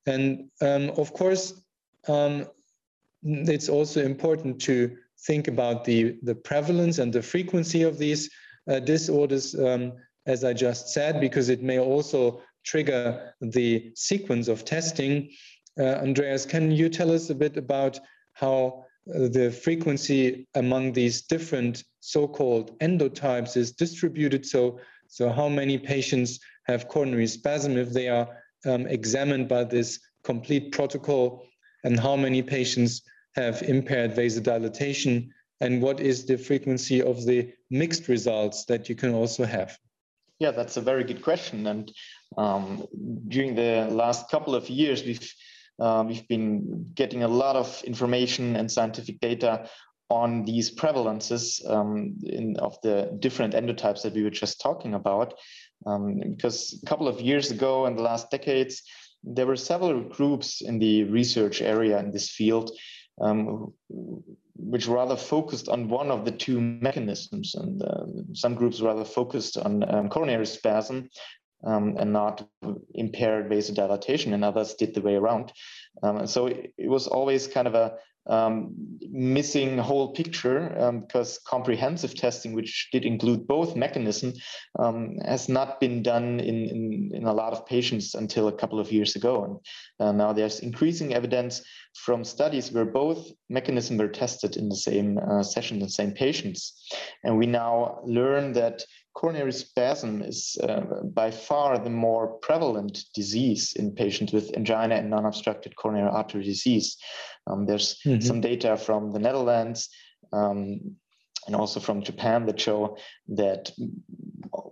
And 0.06 0.50
um, 0.62 0.92
of 0.98 1.14
course, 1.14 1.62
um, 2.08 2.48
it's 3.24 3.70
also 3.70 4.04
important 4.04 4.62
to 4.62 4.96
think 5.26 5.48
about 5.48 5.86
the, 5.86 6.18
the 6.22 6.36
prevalence 6.36 7.00
and 7.00 7.12
the 7.12 7.22
frequency 7.22 7.82
of 7.82 7.98
these 7.98 8.30
uh, 8.70 8.80
disorders, 8.80 9.56
um, 9.56 9.94
as 10.26 10.44
I 10.44 10.54
just 10.54 10.90
said, 10.90 11.20
because 11.20 11.50
it 11.50 11.64
may 11.64 11.80
also 11.80 12.42
trigger 12.64 13.34
the 13.42 13.92
sequence 13.96 14.48
of 14.48 14.66
testing. 14.66 15.30
Uh, 15.80 16.02
Andreas, 16.02 16.46
can 16.46 16.72
you 16.72 16.90
tell 16.90 17.12
us 17.12 17.30
a 17.30 17.36
bit 17.36 17.58
about 17.58 18.00
how 18.34 18.86
uh, 19.10 19.28
the 19.30 19.52
frequency 19.52 20.48
among 20.56 20.92
these 20.94 21.24
different 21.24 21.84
so-called 22.00 22.78
endotypes 22.80 23.56
is 23.58 23.72
distributed? 23.72 24.46
So, 24.46 24.80
so 25.08 25.30
how 25.30 25.48
many 25.48 25.78
patients 25.78 26.40
have 26.64 26.88
coronary 26.88 27.28
spasm 27.28 27.78
if 27.78 27.92
they 27.92 28.10
are 28.10 28.28
um, 28.66 28.88
examined 28.88 29.48
by 29.48 29.64
this 29.64 30.00
complete 30.24 30.72
protocol, 30.72 31.46
and 31.84 32.00
how 32.00 32.16
many 32.16 32.42
patients 32.42 33.02
have 33.36 33.62
impaired 33.64 34.16
vasodilatation, 34.16 35.30
and 35.62 35.82
what 35.82 36.00
is 36.00 36.26
the 36.26 36.38
frequency 36.38 37.02
of 37.02 37.26
the 37.26 37.54
mixed 37.70 38.08
results 38.08 38.66
that 38.66 38.90
you 38.90 38.96
can 38.96 39.14
also 39.14 39.46
have? 39.46 39.78
Yeah, 40.40 40.52
that's 40.52 40.78
a 40.78 40.82
very 40.82 41.04
good 41.04 41.22
question. 41.22 41.68
And 41.68 41.92
um, 42.38 42.86
during 43.28 43.56
the 43.56 43.88
last 43.90 44.30
couple 44.30 44.56
of 44.56 44.70
years, 44.70 45.04
we've 45.04 45.34
uh, 45.78 46.04
we've 46.08 46.28
been 46.30 46.90
getting 46.94 47.24
a 47.24 47.28
lot 47.28 47.58
of 47.58 47.84
information 47.84 48.56
and 48.56 48.72
scientific 48.72 49.20
data 49.20 49.70
on 50.10 50.46
these 50.46 50.74
prevalences 50.74 51.68
um, 51.70 52.16
in, 52.24 52.56
of 52.58 52.78
the 52.82 53.18
different 53.20 53.54
endotypes 53.54 54.04
that 54.04 54.14
we 54.14 54.24
were 54.24 54.30
just 54.30 54.62
talking 54.62 54.94
about. 54.94 55.34
Um, 55.86 56.20
because 56.20 56.80
a 56.82 56.86
couple 56.86 57.08
of 57.08 57.22
years 57.22 57.52
ago, 57.52 57.86
in 57.86 57.96
the 57.96 58.02
last 58.02 58.32
decades, 58.32 58.82
there 59.24 59.48
were 59.48 59.56
several 59.56 60.02
groups 60.02 60.62
in 60.62 60.80
the 60.80 61.04
research 61.06 61.62
area 61.62 62.00
in 62.00 62.12
this 62.12 62.30
field 62.30 62.72
um, 63.22 63.74
which 64.56 64.88
rather 64.88 65.16
focused 65.16 65.70
on 65.70 65.90
one 65.90 66.12
of 66.12 66.26
the 66.26 66.32
two 66.32 66.60
mechanisms. 66.60 67.56
And 67.56 67.82
uh, 67.82 68.06
some 68.34 68.56
groups 68.56 68.82
rather 68.82 69.06
focused 69.06 69.58
on 69.58 69.84
um, 69.90 70.10
coronary 70.10 70.46
spasm 70.46 71.10
um, 71.64 71.96
and 71.98 72.12
not 72.12 72.48
impaired 72.94 73.50
vasodilatation, 73.50 74.34
and 74.34 74.44
others 74.44 74.76
did 74.76 74.94
the 74.94 75.02
way 75.02 75.16
around. 75.16 75.52
Um, 76.04 76.28
so 76.28 76.48
it, 76.48 76.74
it, 76.78 76.90
was 76.90 77.08
always 77.08 77.48
kind 77.48 77.68
of 77.68 77.76
a 77.76 77.96
um, 78.28 78.74
missing 79.12 79.78
whole 79.78 80.14
picture 80.14 80.76
um, 80.80 81.02
because 81.02 81.40
comprehensive 81.46 82.16
testing, 82.16 82.54
which 82.54 82.90
did 82.92 83.06
include 83.06 83.48
both 83.48 83.76
mechanisms, 83.76 84.42
um, 84.80 85.18
has 85.26 85.48
not 85.48 85.80
been 85.80 86.02
done 86.02 86.40
in, 86.40 86.66
in, 86.66 87.12
in, 87.14 87.26
a 87.26 87.34
lot 87.34 87.54
of 87.54 87.66
patients 87.66 88.16
until 88.16 88.48
a 88.48 88.52
couple 88.52 88.80
of 88.80 88.92
years 88.92 89.16
ago. 89.16 89.62
And 90.00 90.08
uh, 90.08 90.12
now 90.12 90.34
there's 90.34 90.60
increasing 90.60 91.14
evidence 91.14 91.62
from 91.96 92.24
studies 92.24 92.72
where 92.72 92.86
both 92.86 93.32
mechanisms 93.50 94.00
were 94.00 94.08
tested 94.08 94.58
in 94.58 94.70
the 94.70 94.76
same 94.76 95.18
uh, 95.18 95.44
session, 95.44 95.80
the 95.80 95.90
same 95.90 96.12
patients. 96.12 96.82
And 97.24 97.38
we 97.38 97.46
now 97.46 98.00
learn 98.06 98.54
that 98.54 98.84
coronary 99.16 99.54
spasm 99.54 100.22
is 100.22 100.58
uh, 100.62 100.82
by 101.04 101.32
far 101.32 101.80
the 101.80 101.90
more 101.90 102.28
prevalent 102.40 103.06
disease 103.16 103.74
in 103.74 103.96
patients 103.96 104.34
with 104.34 104.56
angina 104.56 104.96
and 104.96 105.10
non-obstructed 105.10 105.76
coronary 105.76 106.10
artery 106.10 106.44
disease. 106.44 106.98
Um, 107.48 107.66
there's 107.66 108.00
mm-hmm. 108.06 108.22
some 108.22 108.42
data 108.42 108.78
from 108.78 109.12
the 109.12 109.20
Netherlands 109.20 109.90
um, 110.34 110.96
and 111.48 111.56
also 111.56 111.80
from 111.80 112.04
Japan 112.04 112.46
that 112.46 112.60
show 112.60 112.98
that 113.30 113.72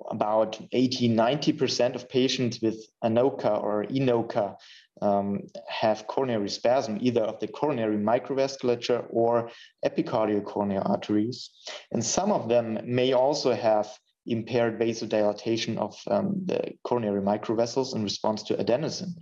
about 0.10 0.60
80, 0.72 1.10
90% 1.10 1.96
of 1.96 2.10
patients 2.10 2.60
with 2.62 2.86
ANOCA 3.04 3.64
or 3.64 3.86
INOCA 3.86 4.56
um, 5.02 5.42
have 5.68 6.08
coronary 6.08 6.50
spasm, 6.50 6.98
either 7.02 7.22
of 7.22 7.40
the 7.40 7.48
coronary 7.48 7.98
microvasculature 7.98 9.06
or 9.10 9.50
epicardial 9.86 10.44
coronary 10.44 10.84
arteries. 10.86 11.50
And 11.92 12.04
some 12.04 12.32
of 12.32 12.50
them 12.50 12.80
may 12.84 13.14
also 13.14 13.54
have 13.54 13.90
impaired 14.26 14.80
vasodilatation 14.80 15.78
of 15.78 15.96
um, 16.08 16.42
the 16.46 16.74
coronary 16.84 17.22
microvessels 17.22 17.96
in 17.96 18.04
response 18.04 18.44
to 18.44 18.56
adenosine. 18.56 19.14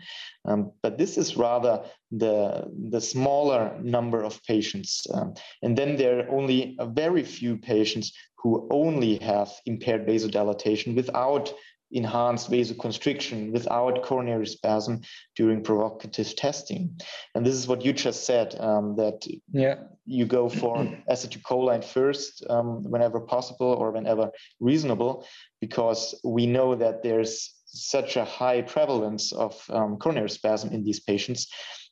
Um, 0.45 0.71
but 0.81 0.97
this 0.97 1.17
is 1.17 1.37
rather 1.37 1.83
the, 2.11 2.69
the 2.89 3.01
smaller 3.01 3.77
number 3.81 4.23
of 4.23 4.43
patients. 4.43 5.05
Um, 5.13 5.33
and 5.61 5.77
then 5.77 5.95
there 5.97 6.19
are 6.19 6.29
only 6.29 6.75
a 6.79 6.85
very 6.85 7.23
few 7.23 7.57
patients 7.57 8.13
who 8.37 8.67
only 8.71 9.17
have 9.17 9.51
impaired 9.65 10.07
vasodilatation 10.07 10.95
without 10.95 11.53
enhanced 11.91 12.49
vasoconstriction 12.49 13.51
without 13.51 14.03
coronary 14.03 14.47
spasm 14.47 15.01
during 15.35 15.63
provocative 15.63 16.35
testing. 16.35 16.99
And 17.35 17.45
this 17.45 17.55
is 17.55 17.67
what 17.67 17.83
you 17.83 17.93
just 17.93 18.25
said, 18.25 18.55
um, 18.59 18.95
that 18.95 19.25
yeah. 19.51 19.75
you 20.05 20.25
go 20.25 20.49
for 20.49 20.77
acetylcholine 21.09 21.83
first 21.83 22.45
um, 22.49 22.83
whenever 22.83 23.19
possible 23.19 23.67
or 23.67 23.91
whenever 23.91 24.31
reasonable, 24.59 25.25
because 25.59 26.19
we 26.23 26.45
know 26.45 26.75
that 26.75 27.03
there's 27.03 27.55
such 27.65 28.17
a 28.17 28.25
high 28.25 28.61
prevalence 28.61 29.31
of 29.31 29.63
um, 29.69 29.97
coronary 29.97 30.29
spasm 30.29 30.71
in 30.71 30.83
these 30.83 30.99
patients, 30.99 31.47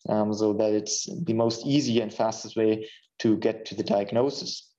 um, 0.07 0.33
so 0.33 0.53
that 0.53 0.73
it's 0.73 1.07
the 1.25 1.33
most 1.33 1.65
easy 1.65 2.01
and 2.01 2.13
fastest 2.13 2.55
way 2.55 2.89
to 3.19 3.37
get 3.37 3.65
to 3.65 3.75
the 3.75 3.83
diagnosis. 3.83 4.69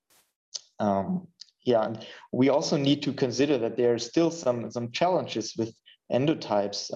Um, 0.78 1.28
yeah, 1.64 1.84
and 1.84 2.06
we 2.32 2.48
also 2.48 2.76
need 2.76 3.02
to 3.02 3.12
consider 3.12 3.58
that 3.58 3.76
there 3.76 3.94
are 3.94 3.98
still 3.98 4.30
some 4.30 4.70
some 4.70 4.90
challenges 4.92 5.54
with 5.56 5.74
endotypes 6.12 6.90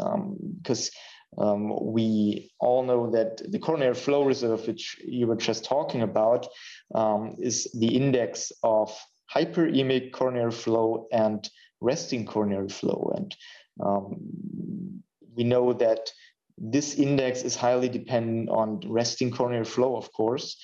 because 0.63 0.91
um, 1.39 1.47
um, 1.47 1.93
we 1.93 2.53
all 2.61 2.85
know 2.85 3.11
that 3.11 3.43
the 3.51 3.59
coronary 3.59 3.95
flow 3.95 4.25
reserve, 4.25 4.67
which 4.67 4.97
you 5.05 5.27
were 5.27 5.37
just 5.37 5.65
talking 5.65 6.03
about, 6.03 6.47
um, 6.95 7.37
is 7.39 7.71
the 7.75 7.95
index 7.97 8.53
of 8.63 8.97
hyperemic 9.35 10.13
coronary 10.13 10.53
flow 10.53 11.09
and 11.13 11.49
resting 11.81 12.25
coronary 12.25 12.69
flow. 12.69 13.13
And 13.17 13.37
um, 13.85 15.03
we 15.35 15.45
know 15.45 15.73
that 15.75 16.11
this 16.57 16.95
index 16.95 17.43
is 17.43 17.57
highly 17.57 17.89
dependent 17.89 18.49
on 18.49 18.81
resting 18.87 19.31
coronary 19.31 19.65
flow, 19.65 19.97
of 19.97 20.13
course. 20.13 20.57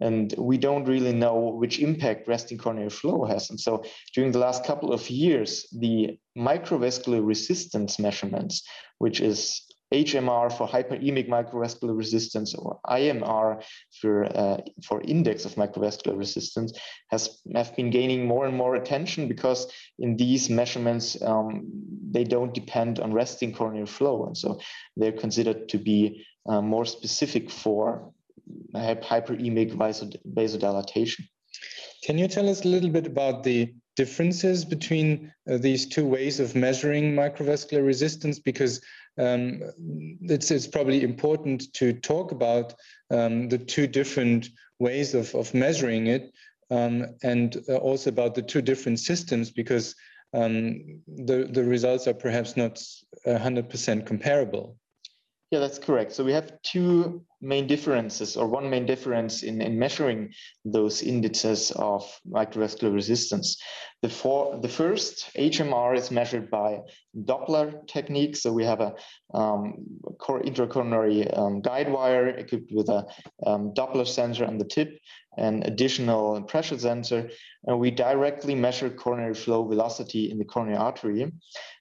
And 0.00 0.34
we 0.36 0.58
don't 0.58 0.84
really 0.84 1.12
know 1.12 1.36
which 1.36 1.78
impact 1.78 2.28
resting 2.28 2.58
coronary 2.58 2.90
flow 2.90 3.24
has. 3.24 3.48
And 3.50 3.58
so 3.58 3.82
during 4.14 4.32
the 4.32 4.38
last 4.38 4.64
couple 4.64 4.92
of 4.92 5.08
years, 5.08 5.66
the 5.72 6.18
microvascular 6.36 7.26
resistance 7.26 7.98
measurements, 7.98 8.62
which 8.98 9.20
is 9.20 9.62
HMR 9.94 10.52
for 10.52 10.66
hyperemic 10.66 11.28
microvascular 11.28 11.96
resistance 11.96 12.54
or 12.54 12.80
IMR 12.86 13.62
for, 14.00 14.24
uh, 14.36 14.58
for 14.84 15.00
index 15.02 15.44
of 15.44 15.54
microvascular 15.54 16.18
resistance 16.18 16.72
has 17.10 17.40
have 17.54 17.74
been 17.76 17.90
gaining 17.90 18.26
more 18.26 18.46
and 18.46 18.56
more 18.56 18.74
attention 18.74 19.28
because 19.28 19.72
in 20.00 20.16
these 20.16 20.50
measurements, 20.50 21.20
um, 21.22 21.68
they 22.10 22.24
don't 22.24 22.52
depend 22.52 22.98
on 22.98 23.12
resting 23.12 23.52
coronary 23.52 23.86
flow. 23.86 24.26
And 24.26 24.36
so 24.36 24.58
they're 24.96 25.12
considered 25.12 25.68
to 25.68 25.78
be 25.78 26.26
uh, 26.48 26.60
more 26.60 26.84
specific 26.84 27.48
for 27.50 28.12
hyperemic 28.74 29.72
vasodilatation. 29.74 31.24
Can 32.04 32.18
you 32.18 32.28
tell 32.28 32.48
us 32.48 32.64
a 32.64 32.68
little 32.68 32.90
bit 32.90 33.06
about 33.06 33.42
the 33.42 33.74
differences 33.96 34.64
between 34.64 35.32
uh, 35.50 35.56
these 35.56 35.86
two 35.86 36.06
ways 36.06 36.38
of 36.38 36.54
measuring 36.54 37.14
microvascular 37.14 37.84
resistance? 37.84 38.38
Because 38.38 38.80
um, 39.18 39.60
it's, 40.20 40.50
it's 40.50 40.66
probably 40.66 41.02
important 41.02 41.72
to 41.74 41.92
talk 41.94 42.32
about 42.32 42.74
um, 43.10 43.48
the 43.48 43.58
two 43.58 43.86
different 43.86 44.48
ways 44.78 45.14
of, 45.14 45.34
of 45.34 45.52
measuring 45.54 46.06
it 46.06 46.32
um, 46.70 47.06
and 47.22 47.56
uh, 47.68 47.76
also 47.76 48.10
about 48.10 48.34
the 48.34 48.42
two 48.42 48.60
different 48.60 49.00
systems 49.00 49.50
because 49.50 49.94
um, 50.34 51.00
the, 51.08 51.48
the 51.50 51.64
results 51.64 52.06
are 52.06 52.14
perhaps 52.14 52.56
not 52.56 52.82
100% 53.26 54.06
comparable. 54.06 54.76
Yeah, 55.50 55.60
that's 55.60 55.78
correct. 55.78 56.12
So 56.12 56.24
we 56.24 56.32
have 56.32 56.60
two 56.62 57.24
main 57.40 57.66
differences 57.66 58.36
or 58.36 58.46
one 58.48 58.70
main 58.70 58.86
difference 58.86 59.42
in, 59.42 59.60
in 59.60 59.78
measuring 59.78 60.32
those 60.64 61.02
indices 61.02 61.70
of 61.72 62.02
microvascular 62.26 62.92
resistance. 62.92 63.56
The, 64.02 64.10
for, 64.10 64.58
the 64.60 64.68
first 64.68 65.30
HMR 65.36 65.96
is 65.96 66.10
measured 66.10 66.50
by 66.50 66.80
Doppler 67.24 67.86
technique. 67.86 68.36
So 68.36 68.52
we 68.52 68.64
have 68.64 68.80
a 68.80 68.94
um, 69.32 69.86
intracoronary 70.20 71.36
um, 71.36 71.60
guide 71.62 71.90
wire 71.90 72.28
equipped 72.28 72.72
with 72.72 72.90
a 72.90 73.06
um, 73.46 73.72
Doppler 73.72 74.06
sensor 74.06 74.44
on 74.44 74.58
the 74.58 74.64
tip 74.64 74.98
and 75.38 75.66
additional 75.66 76.42
pressure 76.42 76.78
sensor. 76.78 77.30
And 77.64 77.78
we 77.78 77.90
directly 77.90 78.54
measure 78.54 78.90
coronary 78.90 79.34
flow 79.34 79.66
velocity 79.66 80.30
in 80.30 80.38
the 80.38 80.44
coronary 80.44 80.76
artery. 80.76 81.32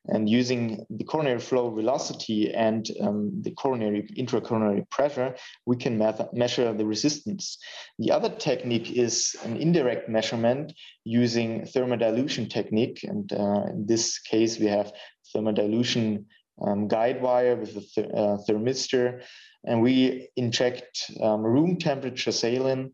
And 0.08 0.30
using 0.30 0.86
the 0.90 1.04
coronary 1.04 1.40
flow 1.40 1.70
velocity 1.70 2.54
and 2.54 2.88
um, 3.02 3.42
the 3.42 3.52
coronary 3.52 4.08
intracoronary 4.18 4.90
pressure, 4.90 5.36
we 5.66 5.78
can 5.78 5.98
measure 6.34 6.74
the 6.74 6.86
resistance. 6.86 7.58
The 8.00 8.12
other 8.12 8.30
technique 8.30 8.92
is 8.92 9.36
an 9.44 9.58
indirect 9.58 10.10
measurement 10.10 10.74
using 11.06 11.62
thermodilution 11.62 12.50
technique. 12.50 13.04
And 13.04 13.32
uh, 13.32 13.64
in 13.70 13.86
this 13.86 14.20
case, 14.20 14.60
we 14.60 14.66
have 14.66 14.92
thermodilution 15.34 16.26
um, 16.62 16.88
guide 16.88 17.22
wire 17.22 17.56
with 17.56 17.78
a 17.78 17.82
th 17.82 17.98
uh, 18.14 18.38
thermistor. 18.46 19.22
And 19.68 19.82
we 19.82 20.30
inject 20.36 21.12
um, 21.22 21.42
room 21.42 21.78
temperature 21.78 22.32
saline 22.32 22.92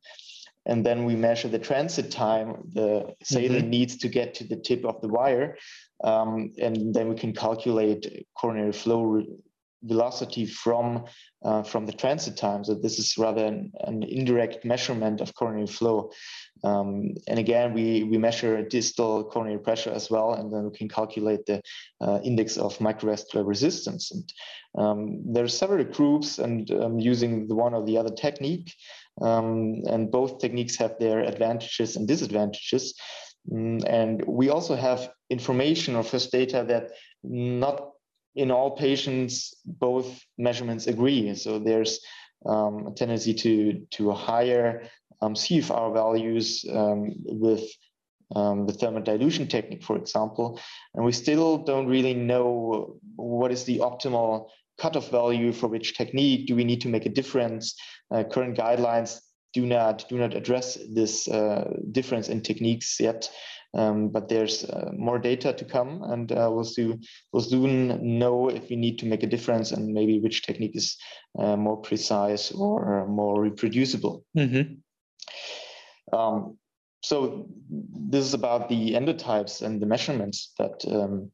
and 0.65 0.85
then 0.85 1.05
we 1.05 1.15
measure 1.15 1.47
the 1.47 1.59
transit 1.59 2.11
time 2.11 2.55
the 2.73 3.15
saline 3.23 3.63
mm-hmm. 3.63 3.69
needs 3.69 3.97
to 3.97 4.07
get 4.07 4.33
to 4.35 4.43
the 4.43 4.55
tip 4.55 4.85
of 4.85 5.01
the 5.01 5.07
wire 5.07 5.57
um, 6.03 6.51
and 6.59 6.93
then 6.93 7.09
we 7.09 7.15
can 7.15 7.33
calculate 7.33 8.25
coronary 8.39 8.71
flow 8.71 9.23
velocity 9.83 10.45
from 10.45 11.05
uh, 11.43 11.63
from 11.63 11.85
the 11.85 11.91
transit 11.91 12.37
time. 12.37 12.63
So 12.63 12.75
this 12.75 12.99
is 12.99 13.17
rather 13.17 13.45
an, 13.45 13.71
an 13.81 14.03
indirect 14.03 14.63
measurement 14.63 15.21
of 15.21 15.33
coronary 15.33 15.67
flow. 15.67 16.11
Um, 16.63 17.15
and 17.27 17.39
again 17.39 17.73
we 17.73 18.03
we 18.03 18.17
measure 18.17 18.61
distal 18.61 19.23
coronary 19.23 19.59
pressure 19.59 19.91
as 19.91 20.11
well 20.11 20.33
and 20.33 20.53
then 20.53 20.65
we 20.65 20.77
can 20.77 20.89
calculate 20.89 21.45
the 21.45 21.61
uh, 21.99 22.19
index 22.23 22.57
of 22.57 22.77
microvascular 22.77 23.45
resistance. 23.45 24.11
And 24.11 24.33
um, 24.77 25.33
there 25.33 25.43
are 25.43 25.59
several 25.61 25.83
groups 25.83 26.37
and 26.37 26.69
um, 26.71 26.99
using 26.99 27.47
the 27.47 27.55
one 27.55 27.73
or 27.73 27.83
the 27.83 27.97
other 27.97 28.13
technique 28.13 28.73
um, 29.21 29.81
and 29.87 30.11
both 30.11 30.39
techniques 30.39 30.75
have 30.77 30.97
their 30.99 31.21
advantages 31.21 31.95
and 31.95 32.07
disadvantages. 32.07 32.93
Mm, 33.51 33.83
and 33.87 34.23
we 34.27 34.49
also 34.49 34.75
have 34.75 35.11
information 35.29 35.95
or 35.95 36.03
first 36.03 36.31
data 36.31 36.63
that 36.67 36.91
not 37.23 37.91
in 38.35 38.51
all 38.51 38.71
patients 38.71 39.55
both 39.65 40.23
measurements 40.37 40.87
agree. 40.87 41.33
So 41.35 41.59
there's 41.59 41.99
um, 42.45 42.87
a 42.87 42.91
tendency 42.91 43.33
to 43.33 43.85
to 43.91 44.11
higher 44.11 44.83
um, 45.21 45.35
CFR 45.35 45.93
values 45.93 46.65
um, 46.71 47.13
with 47.25 47.63
um, 48.35 48.65
the 48.65 48.73
thermodilution 48.73 49.49
technique, 49.49 49.83
for 49.83 49.97
example, 49.97 50.59
and 50.95 51.05
we 51.05 51.11
still 51.11 51.57
don't 51.59 51.87
really 51.87 52.13
know 52.13 52.97
what 53.15 53.51
is 53.51 53.65
the 53.65 53.79
optimal 53.79 54.47
cutoff 54.79 55.11
value 55.11 55.51
for 55.51 55.67
which 55.67 55.97
technique. 55.97 56.47
Do 56.47 56.55
we 56.55 56.63
need 56.63 56.81
to 56.81 56.89
make 56.89 57.05
a 57.05 57.09
difference? 57.09 57.75
Uh, 58.09 58.23
current 58.23 58.57
guidelines 58.57 59.19
do 59.53 59.65
not 59.65 60.07
do 60.09 60.17
not 60.17 60.33
address 60.33 60.77
this 60.93 61.27
uh, 61.27 61.73
difference 61.91 62.29
in 62.29 62.41
techniques 62.41 62.99
yet 62.99 63.29
um, 63.73 64.09
but 64.09 64.27
there's 64.27 64.65
uh, 64.65 64.91
more 64.97 65.17
data 65.17 65.53
to 65.53 65.65
come 65.65 66.03
and 66.03 66.31
uh, 66.31 66.49
we'll 66.51 66.63
soon 66.63 67.01
we'll 67.31 67.43
soon 67.43 68.19
know 68.19 68.49
if 68.49 68.69
we 68.69 68.75
need 68.75 68.99
to 68.99 69.05
make 69.05 69.23
a 69.23 69.27
difference 69.27 69.71
and 69.71 69.93
maybe 69.93 70.19
which 70.19 70.43
technique 70.43 70.75
is 70.75 70.97
uh, 71.39 71.55
more 71.55 71.77
precise 71.77 72.51
or 72.51 73.07
more 73.07 73.41
reproducible 73.41 74.25
mm-hmm. 74.37 74.73
um, 76.17 76.57
so 77.03 77.47
this 78.09 78.25
is 78.25 78.33
about 78.33 78.69
the 78.69 78.93
endotypes 78.93 79.61
and 79.61 79.81
the 79.81 79.87
measurements 79.87 80.53
that 80.59 80.83
um, 80.91 81.31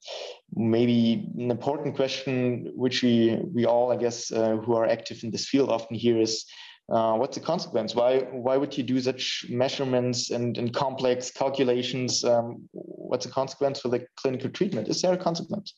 maybe 0.56 1.30
an 1.38 1.52
important 1.52 1.96
question 1.96 2.72
which 2.76 3.02
we 3.02 3.40
we 3.54 3.66
all 3.66 3.92
i 3.92 3.98
guess 3.98 4.32
uh, 4.32 4.58
who 4.58 4.76
are 4.76 4.88
active 4.88 5.24
in 5.24 5.32
this 5.32 5.48
field 5.48 5.70
often 5.70 5.98
hear 5.98 6.22
is 6.22 6.46
uh, 6.90 7.14
what's 7.16 7.38
the 7.38 7.44
consequence 7.44 7.96
why 7.96 8.20
why 8.32 8.58
would 8.58 8.78
you 8.78 8.84
do 8.84 9.00
such 9.00 9.46
measurements 9.50 10.32
and, 10.32 10.58
and 10.58 10.74
complex 10.74 11.32
calculations 11.32 12.24
um, 12.24 12.68
what's 12.72 13.26
the 13.26 13.32
consequence 13.32 13.82
for 13.82 13.90
the 13.90 14.06
clinical 14.16 14.50
treatment 14.50 14.88
is 14.88 15.02
there 15.02 15.14
a 15.14 15.18
consequence 15.18 15.74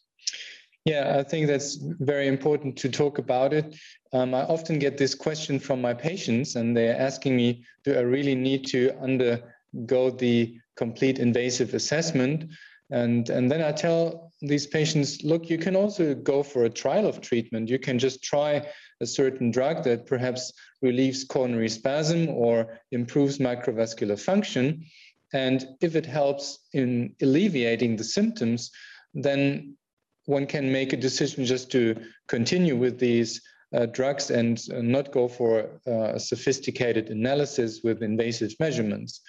yeah, 0.86 1.18
I 1.20 1.24
think 1.24 1.48
that's 1.48 1.76
very 2.00 2.28
important 2.28 2.78
to 2.78 2.90
talk 2.90 3.18
about 3.20 3.54
it. 3.54 3.76
Um, 4.14 4.34
I 4.34 4.42
often 4.44 4.80
get 4.80 4.98
this 4.98 5.14
question 5.14 5.60
from 5.60 5.82
my 5.82 5.94
patients, 5.94 6.56
and 6.56 6.76
they're 6.76 7.00
asking 7.00 7.36
me, 7.36 7.64
do 7.84 7.96
I 7.96 8.00
really 8.00 8.34
need 8.34 8.66
to 8.68 8.98
undergo 9.02 10.10
the 10.10 10.58
complete 10.78 11.20
invasive 11.20 11.74
assessment. 11.74 12.46
And, 12.92 13.30
and 13.30 13.52
then 13.52 13.62
I 13.62 13.72
tell 13.72 14.32
these 14.42 14.66
patients, 14.66 15.24
look, 15.24 15.50
you 15.50 15.58
can 15.58 15.76
also 15.76 16.16
go 16.16 16.42
for 16.42 16.64
a 16.64 16.70
trial 16.70 17.06
of 17.06 17.22
treatment. 17.22 17.70
You 17.70 17.78
can 17.78 18.00
just 18.00 18.24
try 18.24 18.66
a 19.02 19.06
certain 19.06 19.52
drug 19.52 19.84
that 19.84 20.06
perhaps 20.06 20.54
relieves 20.82 21.24
coronary 21.24 21.70
spasm 21.70 22.30
or 22.30 22.80
improves 22.92 23.38
microvascular 23.38 24.20
function. 24.20 24.86
And 25.34 25.66
if 25.82 25.96
it 25.96 26.06
helps 26.06 26.60
in 26.74 27.16
alleviating 27.22 27.96
the 27.96 28.04
symptoms, 28.04 28.72
then 29.14 29.76
one 30.26 30.46
can 30.46 30.72
make 30.72 30.94
a 30.94 30.98
decision 30.98 31.46
just 31.46 31.72
to 31.72 31.96
continue 32.28 32.76
with 32.76 33.00
these 33.00 33.42
uh, 33.74 33.86
drugs 33.88 34.32
and 34.32 34.62
uh, 34.74 34.82
not 34.82 35.12
go 35.12 35.28
for 35.28 35.82
uh, 35.88 36.14
a 36.16 36.20
sophisticated 36.20 37.10
analysis 37.10 37.82
with 37.84 38.02
invasive 38.02 38.52
measurements. 38.60 39.22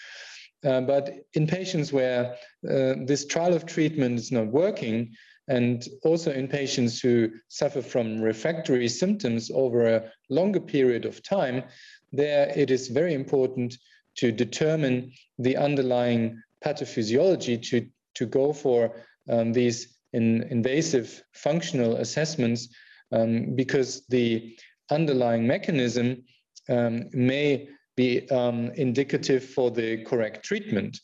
Uh, 0.65 0.81
but 0.81 1.15
in 1.35 1.47
patients 1.47 1.93
where 1.93 2.37
uh, 2.69 2.95
this 3.07 3.27
trial 3.27 3.55
of 3.55 3.67
treatment 3.67 4.19
is 4.19 4.31
not 4.31 4.47
working, 4.47 5.15
and 5.51 5.89
also 6.05 6.33
in 6.33 6.47
patients 6.47 7.01
who 7.01 7.29
suffer 7.49 7.83
from 7.83 8.23
refractory 8.23 8.89
symptoms 8.89 9.51
over 9.53 9.85
a 9.85 10.05
longer 10.29 10.61
period 10.61 11.05
of 11.05 11.23
time, 11.25 11.65
there 12.13 12.53
it 12.57 12.71
is 12.71 12.87
very 12.87 13.15
important 13.15 13.77
to 14.17 14.31
determine 14.31 15.13
the 15.39 15.57
underlying 15.57 16.41
pathophysiology 16.65 17.61
to, 17.69 17.87
to 18.15 18.27
go 18.27 18.53
for 18.53 18.95
um, 19.29 19.53
these 19.53 19.99
in 20.13 20.45
invasive 20.51 21.23
functional 21.33 21.97
assessments 21.97 22.69
um, 23.13 23.55
because 23.57 24.07
the 24.09 24.57
underlying 24.91 25.47
mechanism 25.47 26.23
um, 26.69 27.09
may 27.13 27.69
be 27.97 28.29
um, 28.31 28.71
indicative 28.77 29.45
for 29.45 29.71
the 29.71 30.05
correct 30.05 30.45
treatment. 30.45 30.99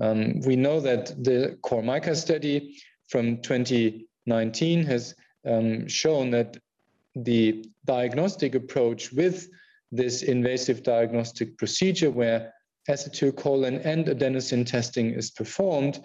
Um, 0.00 0.40
we 0.40 0.56
know 0.56 0.80
that 0.80 1.06
the 1.24 1.58
CORE-MICA 1.62 2.14
study 2.14 2.76
from 3.08 3.38
2019 3.42 4.84
has 4.84 5.14
um, 5.46 5.86
shown 5.88 6.30
that 6.30 6.56
the 7.14 7.64
diagnostic 7.84 8.54
approach 8.54 9.12
with 9.12 9.48
this 9.92 10.22
invasive 10.22 10.82
diagnostic 10.82 11.56
procedure 11.56 12.10
where 12.10 12.52
acetylcholine 12.88 13.84
and 13.84 14.06
adenosine 14.06 14.66
testing 14.66 15.10
is 15.12 15.30
performed 15.30 16.00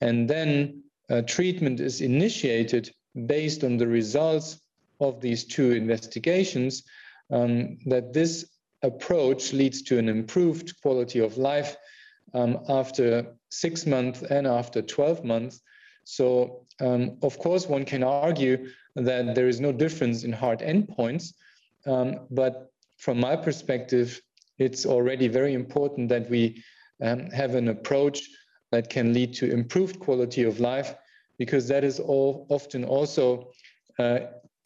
and 0.00 0.28
then 0.28 0.82
uh, 1.10 1.22
treatment 1.22 1.80
is 1.80 2.00
initiated 2.00 2.90
based 3.26 3.64
on 3.64 3.76
the 3.76 3.86
results 3.86 4.60
of 5.00 5.20
these 5.20 5.44
two 5.44 5.72
investigations, 5.72 6.84
um, 7.30 7.78
that 7.86 8.12
this 8.12 8.46
approach 8.82 9.52
leads 9.52 9.82
to 9.82 9.98
an 9.98 10.08
improved 10.08 10.80
quality 10.80 11.18
of 11.18 11.36
life 11.36 11.76
um, 12.34 12.58
after 12.68 13.26
six 13.50 13.86
months 13.86 14.22
and 14.22 14.46
after 14.46 14.80
12 14.80 15.24
months. 15.24 15.60
So, 16.04 16.66
um, 16.80 17.18
of 17.22 17.38
course, 17.38 17.66
one 17.66 17.84
can 17.84 18.02
argue 18.02 18.68
that 18.96 19.34
there 19.34 19.48
is 19.48 19.60
no 19.60 19.72
difference 19.72 20.24
in 20.24 20.32
hard 20.32 20.60
endpoints. 20.60 21.34
Um, 21.86 22.26
but 22.30 22.72
from 22.98 23.20
my 23.20 23.36
perspective, 23.36 24.20
it's 24.58 24.86
already 24.86 25.28
very 25.28 25.54
important 25.54 26.08
that 26.08 26.28
we 26.28 26.62
um, 27.00 27.30
have 27.30 27.54
an 27.54 27.68
approach 27.68 28.28
that 28.70 28.90
can 28.90 29.12
lead 29.12 29.34
to 29.34 29.50
improved 29.50 29.98
quality 29.98 30.44
of 30.44 30.60
life, 30.60 30.94
because 31.38 31.66
that 31.68 31.84
is 31.84 31.98
all 31.98 32.46
often 32.48 32.84
also 32.84 33.50
uh, 33.98 34.20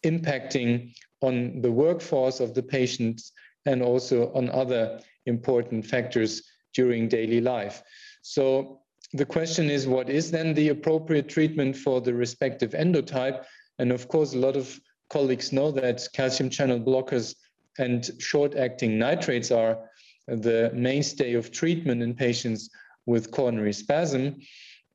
impacting 0.05 0.95
on 1.21 1.61
the 1.63 1.73
workforce 1.73 2.41
of 2.41 2.55
the 2.55 2.63
patients 2.63 3.33
and 3.65 3.83
also 3.83 4.33
on 4.35 4.51
other 4.51 5.01
important 5.27 5.85
factors 5.85 6.43
during 6.75 7.09
daily 7.09 7.41
life. 7.41 7.83
So 8.23 8.81
the 9.13 9.25
question 9.25 9.71
is, 9.71 9.87
what 9.87 10.09
is 10.11 10.31
then 10.31 10.55
the 10.55 10.71
appropriate 10.71 11.29
treatment 11.29 11.77
for 11.77 12.01
the 12.01 12.15
respective 12.15 12.73
endotype? 12.73 13.45
And 13.79 13.93
of 13.93 14.09
course, 14.09 14.35
a 14.35 14.39
lot 14.39 14.57
of 14.57 14.81
colleagues 15.11 15.53
know 15.53 15.71
that 15.73 16.07
calcium 16.13 16.51
channel 16.51 16.81
blockers 16.81 17.35
and 17.79 18.11
short-acting 18.19 18.99
nitrates 18.99 19.51
are 19.51 19.79
the 20.27 20.71
mainstay 20.75 21.35
of 21.35 21.53
treatment 21.53 22.03
in 22.03 22.15
patients 22.15 22.71
with 23.07 23.31
coronary 23.31 23.73
spasm. 23.73 24.37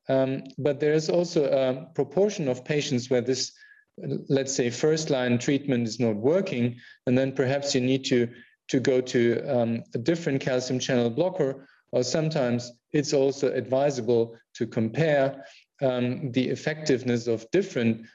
Um, 0.08 0.42
but 0.58 0.80
there 0.80 0.92
is 0.92 1.08
also 1.08 1.44
a 1.44 1.86
proportion 1.94 2.48
of 2.48 2.64
patients 2.64 3.08
where 3.08 3.22
this, 3.22 3.52
let's 4.28 4.52
say, 4.52 4.68
first 4.68 5.10
line 5.10 5.38
treatment 5.38 5.88
is 5.88 5.98
not 6.00 6.16
working, 6.16 6.76
and 7.06 7.16
then 7.16 7.32
perhaps 7.32 7.74
you 7.74 7.80
need 7.80 8.04
to, 8.06 8.28
to 8.68 8.80
go 8.80 9.00
to 9.00 9.42
um, 9.48 9.82
a 9.94 9.98
different 9.98 10.40
calcium 10.40 10.78
channel 10.78 11.08
blocker, 11.08 11.66
or 11.92 12.02
sometimes 12.02 12.72
it's 12.92 13.12
also 13.12 13.52
advisable 13.52 14.36
to 14.54 14.66
compare 14.66 15.44
um, 15.80 16.30
the 16.32 16.48
effectiveness 16.48 17.26
of 17.26 17.50
different, 17.50 18.06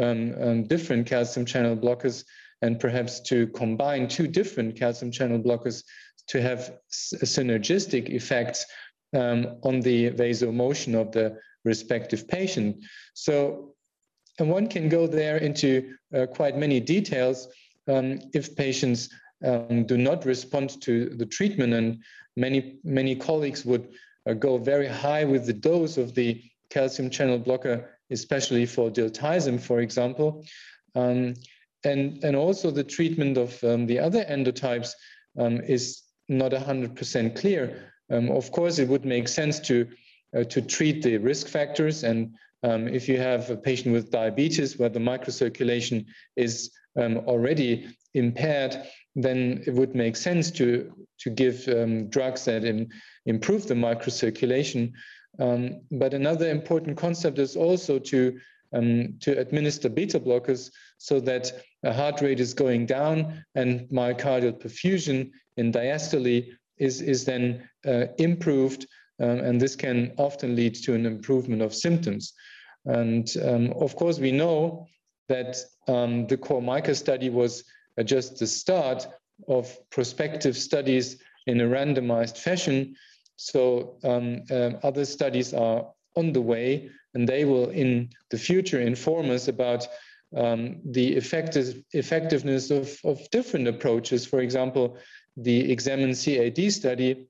um, 0.00 0.34
um, 0.40 0.64
different 0.64 1.06
calcium 1.06 1.46
channel 1.46 1.76
blockers 1.76 2.24
and 2.62 2.78
perhaps 2.78 3.20
to 3.20 3.46
combine 3.48 4.08
two 4.08 4.26
different 4.26 4.76
calcium 4.76 5.10
channel 5.10 5.38
blockers 5.38 5.84
to 6.28 6.40
have 6.40 6.78
synergistic 6.90 8.08
effects 8.08 8.64
um, 9.14 9.58
on 9.62 9.80
the 9.80 10.10
vasomotion 10.10 10.94
of 10.94 11.12
the 11.12 11.36
respective 11.64 12.26
patient. 12.26 12.76
So, 13.14 13.74
and 14.38 14.48
one 14.48 14.68
can 14.68 14.88
go 14.88 15.06
there 15.06 15.36
into 15.36 15.94
uh, 16.16 16.26
quite 16.26 16.56
many 16.56 16.80
details 16.80 17.48
um, 17.88 18.20
if 18.32 18.56
patients 18.56 19.10
um, 19.44 19.84
do 19.84 19.98
not 19.98 20.24
respond 20.24 20.80
to 20.82 21.10
the 21.10 21.26
treatment. 21.26 21.74
And 21.74 22.02
many, 22.36 22.78
many 22.84 23.14
colleagues 23.14 23.64
would 23.64 23.88
go 24.38 24.58
very 24.58 24.86
high 24.86 25.24
with 25.24 25.46
the 25.46 25.52
dose 25.52 25.96
of 25.96 26.14
the 26.14 26.42
calcium 26.70 27.10
channel 27.10 27.38
blocker, 27.38 27.90
especially 28.10 28.66
for 28.66 28.90
diltiazem, 28.90 29.60
for 29.60 29.80
example. 29.80 30.44
Um, 30.94 31.34
and, 31.84 32.22
and 32.22 32.36
also 32.36 32.70
the 32.70 32.84
treatment 32.84 33.36
of 33.36 33.62
um, 33.64 33.86
the 33.86 33.98
other 33.98 34.24
endotypes 34.24 34.92
um, 35.38 35.60
is 35.60 36.02
not 36.28 36.52
100% 36.52 37.36
clear. 37.36 37.92
Um, 38.10 38.30
of 38.30 38.52
course, 38.52 38.78
it 38.78 38.88
would 38.88 39.04
make 39.04 39.26
sense 39.28 39.58
to, 39.60 39.88
uh, 40.36 40.44
to 40.44 40.62
treat 40.62 41.02
the 41.02 41.18
risk 41.18 41.48
factors. 41.48 42.04
And 42.04 42.34
um, 42.62 42.88
if 42.88 43.08
you 43.08 43.18
have 43.18 43.50
a 43.50 43.56
patient 43.56 43.92
with 43.92 44.10
diabetes 44.10 44.78
where 44.78 44.88
the 44.88 45.00
microcirculation 45.00 46.06
is 46.36 46.70
already 46.96 47.96
impaired, 48.14 48.76
then 49.14 49.62
it 49.66 49.74
would 49.74 49.94
make 49.94 50.16
sense 50.16 50.50
to, 50.50 50.92
to 51.18 51.30
give 51.30 51.68
um, 51.68 52.08
drugs 52.08 52.44
that 52.46 52.64
in, 52.64 52.90
improve 53.26 53.66
the 53.66 53.74
microcirculation. 53.74 54.92
Um, 55.38 55.80
but 55.90 56.14
another 56.14 56.50
important 56.50 56.96
concept 56.96 57.38
is 57.38 57.56
also 57.56 57.98
to, 57.98 58.38
um, 58.72 59.14
to 59.20 59.38
administer 59.38 59.88
beta 59.88 60.20
blockers 60.20 60.70
so 60.98 61.20
that 61.20 61.52
a 61.84 61.92
heart 61.92 62.20
rate 62.20 62.40
is 62.40 62.54
going 62.54 62.86
down 62.86 63.44
and 63.54 63.88
myocardial 63.90 64.60
perfusion 64.60 65.30
in 65.56 65.72
diastole 65.72 66.48
is, 66.78 67.00
is 67.00 67.24
then 67.24 67.68
uh, 67.86 68.06
improved. 68.18 68.86
Um, 69.20 69.38
and 69.38 69.60
this 69.60 69.76
can 69.76 70.12
often 70.16 70.56
lead 70.56 70.74
to 70.76 70.94
an 70.94 71.06
improvement 71.06 71.62
of 71.62 71.74
symptoms. 71.74 72.32
And 72.86 73.30
um, 73.42 73.72
of 73.72 73.94
course, 73.94 74.18
we 74.18 74.32
know 74.32 74.88
that 75.28 75.56
um, 75.86 76.26
the 76.26 76.36
CORE-MICA 76.36 76.94
study 76.94 77.30
was 77.30 77.64
uh, 77.98 78.02
just 78.02 78.38
the 78.38 78.46
start 78.46 79.06
of 79.48 79.76
prospective 79.90 80.56
studies 80.56 81.18
in 81.46 81.60
a 81.60 81.64
randomized 81.64 82.38
fashion. 82.38 82.94
So 83.36 83.96
um, 84.04 84.42
uh, 84.50 84.70
other 84.82 85.04
studies 85.04 85.52
are 85.54 85.86
on 86.16 86.32
the 86.32 86.40
way, 86.40 86.90
and 87.14 87.28
they 87.28 87.44
will 87.44 87.70
in 87.70 88.10
the 88.30 88.38
future 88.38 88.80
inform 88.80 89.30
us 89.30 89.48
about 89.48 89.86
um, 90.36 90.80
the 90.84 91.14
effective, 91.16 91.82
effectiveness 91.92 92.70
of, 92.70 92.98
of 93.04 93.28
different 93.30 93.68
approaches. 93.68 94.24
For 94.24 94.40
example, 94.40 94.96
the 95.36 95.72
Examine 95.72 96.14
CAD 96.14 96.72
study 96.72 97.26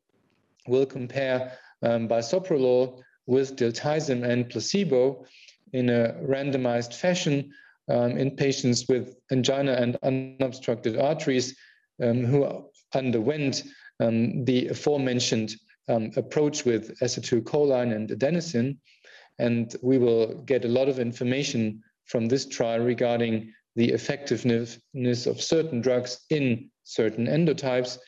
will 0.66 0.87
compare 0.87 1.59
um, 1.83 2.09
bisoprolol 2.09 3.03
with 3.27 3.57
diltiazem 3.57 4.25
and 4.25 4.48
placebo 4.48 5.25
in 5.72 5.88
a 5.88 6.14
randomized 6.22 6.94
fashion 6.94 7.53
um, 7.88 8.16
in 8.16 8.36
patients 8.36 8.86
with 8.88 9.16
angina 9.30 9.72
and 9.72 9.96
unobstructed 10.02 10.98
arteries 10.98 11.56
um, 12.02 12.24
who 12.24 12.64
underwent 12.94 13.64
um, 14.00 14.44
the 14.44 14.68
aforementioned 14.68 15.54
um, 15.88 16.10
approach 16.16 16.64
with 16.64 16.98
acetylcholine 17.00 17.94
and 17.94 18.10
adenosine. 18.10 18.76
And 19.38 19.74
we 19.82 19.98
will 19.98 20.34
get 20.42 20.64
a 20.64 20.68
lot 20.68 20.88
of 20.88 20.98
information 20.98 21.82
from 22.04 22.26
this 22.26 22.46
trial 22.46 22.80
regarding 22.80 23.52
the 23.74 23.90
effectiveness 23.90 24.78
of 25.26 25.40
certain 25.40 25.80
drugs 25.80 26.20
in 26.30 26.70
certain 26.84 27.26
endotypes. 27.26 27.98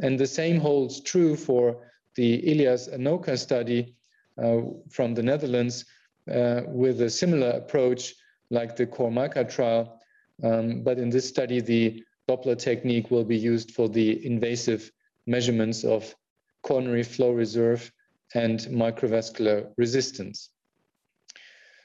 And 0.00 0.18
the 0.18 0.26
same 0.26 0.58
holds 0.58 1.00
true 1.02 1.36
for 1.36 1.90
the 2.16 2.42
ILIAS 2.42 2.88
ANOCA 2.92 3.38
study 3.38 3.94
uh, 4.42 4.62
from 4.90 5.14
the 5.14 5.22
Netherlands 5.22 5.84
uh, 6.30 6.62
with 6.66 7.00
a 7.00 7.10
similar 7.10 7.50
approach 7.50 8.14
like 8.54 8.76
the 8.76 8.86
CORE-MICA 8.86 9.44
trial. 9.44 10.00
Um, 10.42 10.82
but 10.82 10.98
in 10.98 11.10
this 11.10 11.28
study, 11.28 11.60
the 11.60 12.02
Doppler 12.28 12.58
technique 12.58 13.10
will 13.10 13.24
be 13.24 13.36
used 13.36 13.72
for 13.72 13.88
the 13.88 14.24
invasive 14.24 14.90
measurements 15.26 15.84
of 15.84 16.14
coronary 16.62 17.02
flow 17.02 17.32
reserve 17.32 17.92
and 18.34 18.60
microvascular 18.60 19.70
resistance. 19.76 20.50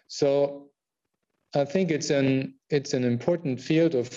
So 0.08 0.70
I 1.54 1.66
think 1.66 1.92
it's 1.92 2.10
an, 2.10 2.56
it's 2.70 2.94
an 2.94 3.04
important 3.04 3.62
field 3.62 3.96
of 3.96 4.08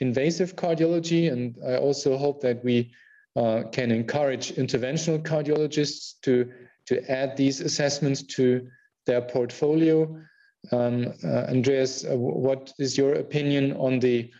invasive 0.00 0.54
cardiology, 0.54 1.32
and 1.32 1.56
I 1.66 1.76
also 1.76 2.16
hope 2.16 2.40
that 2.42 2.64
we 2.64 2.92
uh, 3.36 3.64
can 3.72 3.90
encourage 3.90 4.52
interventional 4.52 5.22
cardiologists 5.22 6.20
to, 6.22 6.50
to 6.86 7.10
add 7.10 7.36
these 7.36 7.60
assessments 7.60 8.22
to 8.36 8.68
their 9.06 9.22
portfolio. 9.22 10.20
Um, 10.72 11.14
uh, 11.24 11.46
Andreas, 11.48 12.04
uh, 12.04 12.16
what 12.16 12.72
is 12.78 12.98
your 12.98 13.14
opinion 13.14 13.72
on 13.76 14.00
the 14.00 14.30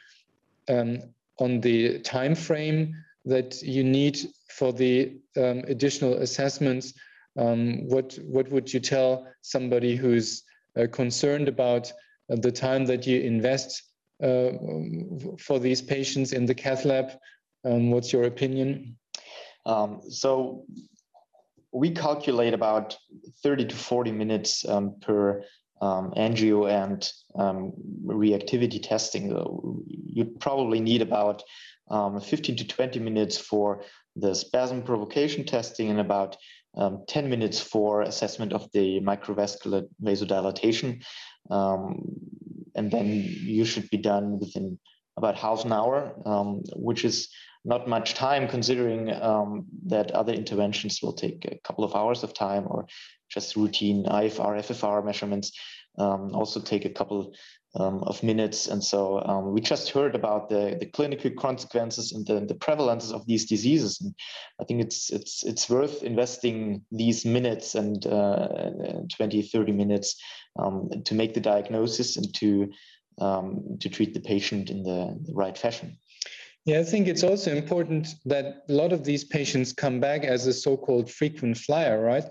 um, 0.69 1.01
on 1.39 1.61
the 1.61 2.01
time 2.01 2.35
frame 2.35 2.95
that 3.25 3.63
you 3.63 3.85
need 3.85 4.19
for 4.51 4.73
the 4.73 5.17
um, 5.37 5.63
additional 5.69 6.15
assessments? 6.15 6.95
Um, 7.39 7.89
what 7.89 8.19
what 8.25 8.49
would 8.51 8.73
you 8.73 8.81
tell 8.81 9.27
somebody 9.43 9.97
who's 9.97 10.43
uh, 10.77 10.87
concerned 10.91 11.49
about 11.49 11.93
uh, 12.31 12.37
the 12.37 12.53
time 12.53 12.85
that 12.87 13.07
you 13.07 13.21
invest 13.21 13.83
uh, 14.23 14.51
for 15.39 15.59
these 15.59 15.81
patients 15.81 16.33
in 16.33 16.47
the 16.47 16.55
cath 16.55 16.85
lab? 16.85 17.13
Um, 17.65 17.91
what's 17.91 18.13
your 18.13 18.25
opinion? 18.25 18.97
Um, 19.67 20.01
so 20.09 20.65
we 21.73 21.91
calculate 21.91 22.55
about 22.55 22.97
30 23.43 23.67
to 23.67 23.77
40 23.77 24.13
minutes 24.13 24.67
um, 24.69 24.97
per 25.01 25.45
um, 25.81 26.13
angio 26.17 26.71
and 26.71 27.11
um, 27.37 27.73
reactivity 28.05 28.83
testing. 28.83 29.29
You'd 30.07 30.41
probably 30.41 30.81
need 30.81 31.03
about 31.03 31.43
um, 31.91 32.21
15 32.21 32.57
to 32.57 32.67
20 32.67 33.01
minutes 33.01 33.39
for 33.39 33.83
the 34.17 34.35
spasm 34.35 34.83
provocation 34.83 35.45
testing 35.45 35.91
and 35.91 36.01
about 36.01 36.37
um, 36.77 37.05
10 37.09 37.31
minutes 37.31 37.61
for 37.61 38.03
assessment 38.03 38.53
of 38.53 38.71
the 38.73 39.01
microvascular 39.01 39.87
vasodilatation. 40.03 41.03
Um, 41.51 42.03
and 42.75 42.91
then 42.91 43.07
you 43.09 43.65
should 43.65 43.89
be 43.91 43.97
done 43.97 44.39
within 44.39 44.79
about 45.17 45.37
half 45.37 45.65
an 45.65 45.73
hour, 45.73 46.15
um, 46.27 46.63
which 46.77 47.05
is 47.05 47.29
not 47.65 47.89
much 47.89 48.15
time 48.15 48.47
considering 48.49 49.13
um, 49.21 49.67
that 49.87 50.11
other 50.13 50.33
interventions 50.33 51.01
will 51.03 51.13
take 51.13 51.45
a 51.45 51.59
couple 51.65 51.85
of 51.85 51.95
hours 51.95 52.23
of 52.23 52.33
time 52.33 52.65
or 52.69 52.87
just 53.29 53.57
routine 53.57 54.05
IFR, 54.05 54.59
FFR 54.59 55.05
measurements 55.05 55.53
um, 55.99 56.35
also 56.35 56.61
take 56.61 56.85
a 56.85 56.91
couple 56.91 57.35
um, 57.75 58.03
of 58.05 58.23
minutes. 58.23 58.69
And 58.69 58.83
so 58.83 59.23
um, 59.25 59.53
we 59.53 59.61
just 59.61 59.91
heard 59.91 60.15
about 60.15 60.49
the, 60.49 60.77
the 60.79 60.87
clinical 60.87 61.31
consequences 61.33 62.13
and 62.13 62.27
the, 62.27 62.41
the 62.47 62.55
prevalences 62.55 63.13
of 63.13 63.27
these 63.27 63.47
diseases. 63.47 64.01
And 64.01 64.15
I 64.61 64.65
think 64.65 64.81
it's, 64.81 65.11
it's, 65.11 65.45
it's 65.45 65.69
worth 65.69 66.03
investing 66.03 66.83
these 66.91 67.25
minutes 67.25 67.75
and 67.75 68.07
uh, 68.07 68.71
20, 69.17 69.43
30 69.43 69.73
minutes 69.73 70.17
um, 70.59 70.89
to 71.05 71.15
make 71.15 71.35
the 71.35 71.41
diagnosis 71.41 72.17
and 72.17 72.33
to, 72.35 72.71
um, 73.21 73.77
to 73.81 73.89
treat 73.89 74.15
the 74.15 74.21
patient 74.21 74.71
in 74.71 74.83
the, 74.83 75.19
the 75.25 75.35
right 75.35 75.57
fashion. 75.57 75.99
Yeah, 76.65 76.81
I 76.81 76.85
think 76.85 77.09
it's 77.09 77.25
also 77.25 77.55
important 77.55 78.15
that 78.27 78.65
a 78.69 78.73
lot 78.73 78.93
of 78.93 79.03
these 79.03 79.25
patients 79.25 79.73
come 79.73 80.01
back 80.01 80.25
as 80.25 80.47
a 80.47 80.53
so-called 80.53 81.11
frequent 81.11 81.57
flyer, 81.57 82.03
right? 82.03 82.25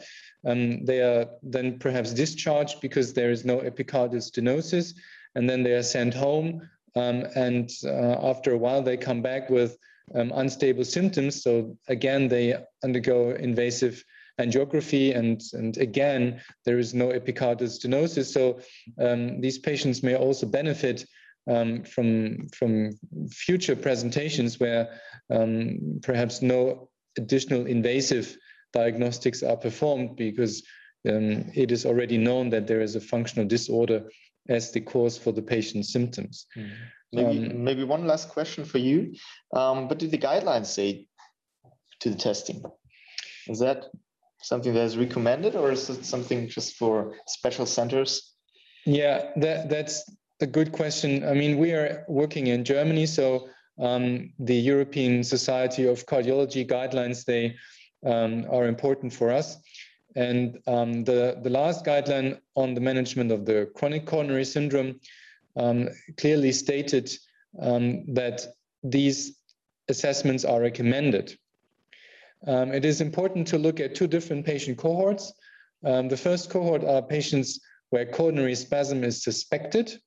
Um, 0.47 0.85
they 0.85 1.01
are 1.01 1.27
then 1.43 1.77
perhaps 1.77 2.13
discharged 2.13 2.79
because 2.81 3.13
there 3.13 3.31
is 3.31 3.43
no 3.43 3.59
epicardial 3.59 4.23
stenosis, 4.23 4.93
and 5.35 5.49
then 5.49 5.61
they 5.61 5.73
are 5.73 5.83
sent 5.83 6.13
home. 6.13 6.67
Um, 6.95 7.27
and 7.35 7.69
uh, 7.83 8.29
after 8.31 8.53
a 8.53 8.57
while, 8.57 8.81
they 8.81 8.97
come 8.97 9.21
back 9.21 9.49
with 9.49 9.77
um, 10.15 10.31
unstable 10.33 10.85
symptoms. 10.85 11.43
So 11.43 11.77
again, 11.89 12.29
they 12.29 12.55
undergo 12.83 13.31
invasive 13.31 14.03
angiography, 14.39 15.15
and 15.15 15.41
and 15.53 15.77
again, 15.77 16.41
there 16.65 16.79
is 16.79 16.93
no 16.93 17.09
epicardial 17.09 17.69
stenosis. 17.69 18.31
So 18.31 18.59
um, 18.99 19.41
these 19.41 19.59
patients 19.59 20.01
may 20.01 20.15
also 20.15 20.45
benefit 20.47 21.05
um, 21.47 21.83
from 21.83 22.47
from 22.49 22.97
future 23.29 23.75
presentations 23.75 24.59
where 24.59 24.99
um, 25.29 25.99
perhaps 26.01 26.41
no 26.41 26.89
additional 27.17 27.65
invasive 27.65 28.37
diagnostics 28.73 29.43
are 29.43 29.57
performed 29.57 30.15
because 30.15 30.63
um, 31.07 31.49
it 31.53 31.71
is 31.71 31.85
already 31.85 32.17
known 32.17 32.49
that 32.49 32.67
there 32.67 32.81
is 32.81 32.95
a 32.95 33.01
functional 33.01 33.47
disorder 33.47 34.09
as 34.49 34.71
the 34.71 34.81
cause 34.81 35.17
for 35.17 35.31
the 35.31 35.41
patient's 35.41 35.91
symptoms. 35.91 36.45
Mm. 36.55 36.71
Maybe, 37.13 37.47
um, 37.47 37.63
maybe 37.63 37.83
one 37.83 38.05
last 38.05 38.29
question 38.29 38.65
for 38.65 38.79
you. 38.79 39.13
Um, 39.53 39.87
what 39.87 39.99
do 39.99 40.07
the 40.07 40.17
guidelines 40.17 40.67
say 40.67 41.07
to 42.01 42.09
the 42.09 42.17
testing? 42.17 42.63
Is 43.47 43.59
that 43.59 43.85
something 44.41 44.73
that 44.73 44.83
is 44.83 44.97
recommended 44.97 45.55
or 45.55 45.71
is 45.71 45.89
it 45.89 46.05
something 46.05 46.49
just 46.49 46.75
for 46.75 47.15
special 47.27 47.65
centers? 47.65 48.33
Yeah, 48.85 49.31
that, 49.37 49.69
that's 49.69 50.03
a 50.41 50.47
good 50.47 50.71
question. 50.71 51.27
I 51.27 51.33
mean, 51.33 51.57
we 51.57 51.71
are 51.71 52.05
working 52.07 52.47
in 52.47 52.63
Germany, 52.63 53.05
so 53.05 53.49
um, 53.79 54.33
the 54.39 54.55
European 54.55 55.23
Society 55.23 55.87
of 55.87 56.05
Cardiology 56.05 56.67
guidelines, 56.67 57.25
they 57.25 57.55
um, 58.05 58.45
are 58.49 58.67
important 58.67 59.13
for 59.13 59.31
us. 59.31 59.57
And 60.15 60.59
um, 60.67 61.03
the, 61.03 61.39
the 61.43 61.49
last 61.49 61.85
guideline 61.85 62.39
on 62.55 62.73
the 62.73 62.81
management 62.81 63.31
of 63.31 63.45
the 63.45 63.69
chronic 63.75 64.05
coronary 64.05 64.45
syndrome 64.45 64.99
um, 65.55 65.89
clearly 66.17 66.51
stated 66.51 67.11
um, 67.59 68.13
that 68.13 68.45
these 68.83 69.37
assessments 69.89 70.45
are 70.45 70.61
recommended. 70.61 71.37
Um, 72.45 72.71
it 72.71 72.85
is 72.85 73.01
important 73.01 73.47
to 73.47 73.57
look 73.57 73.79
at 73.79 73.95
two 73.95 74.07
different 74.07 74.45
patient 74.45 74.77
cohorts. 74.77 75.33
Um, 75.83 76.07
the 76.07 76.17
first 76.17 76.49
cohort 76.49 76.83
are 76.83 77.01
patients 77.01 77.59
where 77.89 78.05
coronary 78.05 78.55
spasm 78.55 79.03
is 79.03 79.23
suspected, 79.23 79.97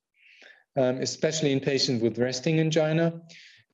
especially 0.75 1.51
in 1.51 1.59
patients 1.59 2.01
with 2.01 2.19
resting 2.19 2.59
angina. 2.59 3.19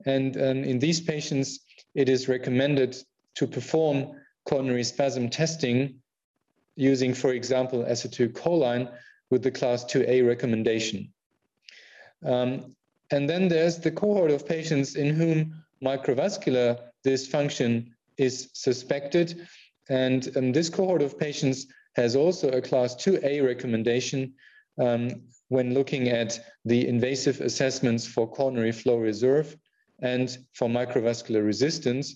And 0.06 0.36
in 0.36 0.80
these 0.80 1.02
patients, 1.02 1.60
it 1.94 2.08
is 2.10 2.30
recommended 2.30 2.96
to 3.38 3.48
perform 3.48 4.12
coronary 4.46 4.84
spasm 4.84 5.30
testing 5.30 5.96
using, 6.76 7.14
for 7.14 7.34
example, 7.34 7.84
acetylcholine 7.84 8.92
with 9.30 9.44
the 9.44 9.52
class 9.52 9.84
2A 9.86 10.28
recommendation. 10.28 11.12
Um, 12.26 12.76
and 13.12 13.30
then 13.30 13.48
there's 13.48 13.78
the 13.78 13.92
cohort 13.92 14.32
of 14.32 14.48
patients 14.48 14.96
in 14.96 15.14
whom 15.16 15.64
microvascular 15.84 16.80
dysfunction 17.06 17.92
is 18.18 18.50
suspected. 18.54 19.48
And 19.90 20.36
um, 20.36 20.52
this 20.52 20.70
cohort 20.70 21.02
of 21.02 21.20
patients 21.20 21.68
has 21.96 22.16
also 22.16 22.50
a 22.50 22.62
class 22.62 22.96
2A 22.96 23.46
recommendation 23.46 24.34
um, 24.80 25.22
when 25.50 25.74
looking 25.74 26.10
at 26.10 26.40
the 26.66 26.88
invasive 26.88 27.42
assessments 27.42 28.06
for 28.06 28.28
coronary 28.28 28.72
flow 28.72 28.98
reserve 28.98 29.56
and 30.02 30.38
for 30.54 30.68
microvascular 30.68 31.46
resistance. 31.46 32.16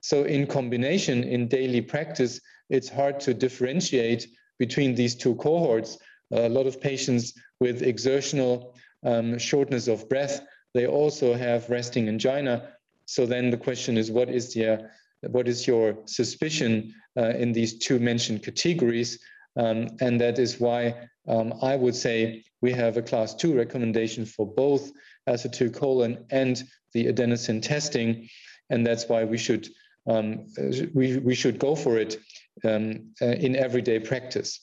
So 0.00 0.24
in 0.24 0.46
combination 0.46 1.24
in 1.24 1.48
daily 1.48 1.80
practice, 1.80 2.40
it's 2.68 2.88
hard 2.88 3.20
to 3.20 3.34
differentiate 3.34 4.26
between 4.58 4.94
these 4.94 5.14
two 5.14 5.34
cohorts. 5.36 5.98
A 6.32 6.48
lot 6.48 6.66
of 6.66 6.80
patients 6.80 7.34
with 7.60 7.82
exertional 7.82 8.74
um, 9.04 9.38
shortness 9.38 9.88
of 9.88 10.08
breath, 10.08 10.40
they 10.74 10.86
also 10.86 11.34
have 11.34 11.68
resting 11.68 12.08
angina. 12.08 12.70
So 13.06 13.26
then 13.26 13.50
the 13.50 13.56
question 13.56 13.98
is, 13.98 14.10
what 14.10 14.30
is 14.30 14.54
your, 14.54 14.90
what 15.22 15.48
is 15.48 15.66
your 15.66 15.98
suspicion 16.06 16.94
uh, 17.18 17.30
in 17.30 17.52
these 17.52 17.78
two 17.78 17.98
mentioned 17.98 18.42
categories? 18.42 19.18
Um, 19.56 19.88
and 20.00 20.20
that 20.20 20.38
is 20.38 20.60
why 20.60 21.08
um, 21.28 21.54
I 21.60 21.76
would 21.76 21.96
say 21.96 22.44
we 22.60 22.72
have 22.72 22.96
a 22.96 23.02
class 23.02 23.34
two 23.34 23.56
recommendation 23.56 24.24
for 24.24 24.46
both 24.46 24.92
acetylcholine 25.28 26.24
and 26.30 26.62
the 26.92 27.06
adenosine 27.06 27.62
testing. 27.62 28.28
And 28.70 28.86
that's 28.86 29.08
why 29.08 29.24
we 29.24 29.38
should 29.38 29.68
um, 30.08 30.46
we, 30.94 31.18
we 31.18 31.34
should 31.34 31.58
go 31.58 31.74
for 31.74 31.98
it 31.98 32.20
um, 32.64 33.12
uh, 33.22 33.26
in 33.26 33.56
everyday 33.56 33.98
practice. 33.98 34.60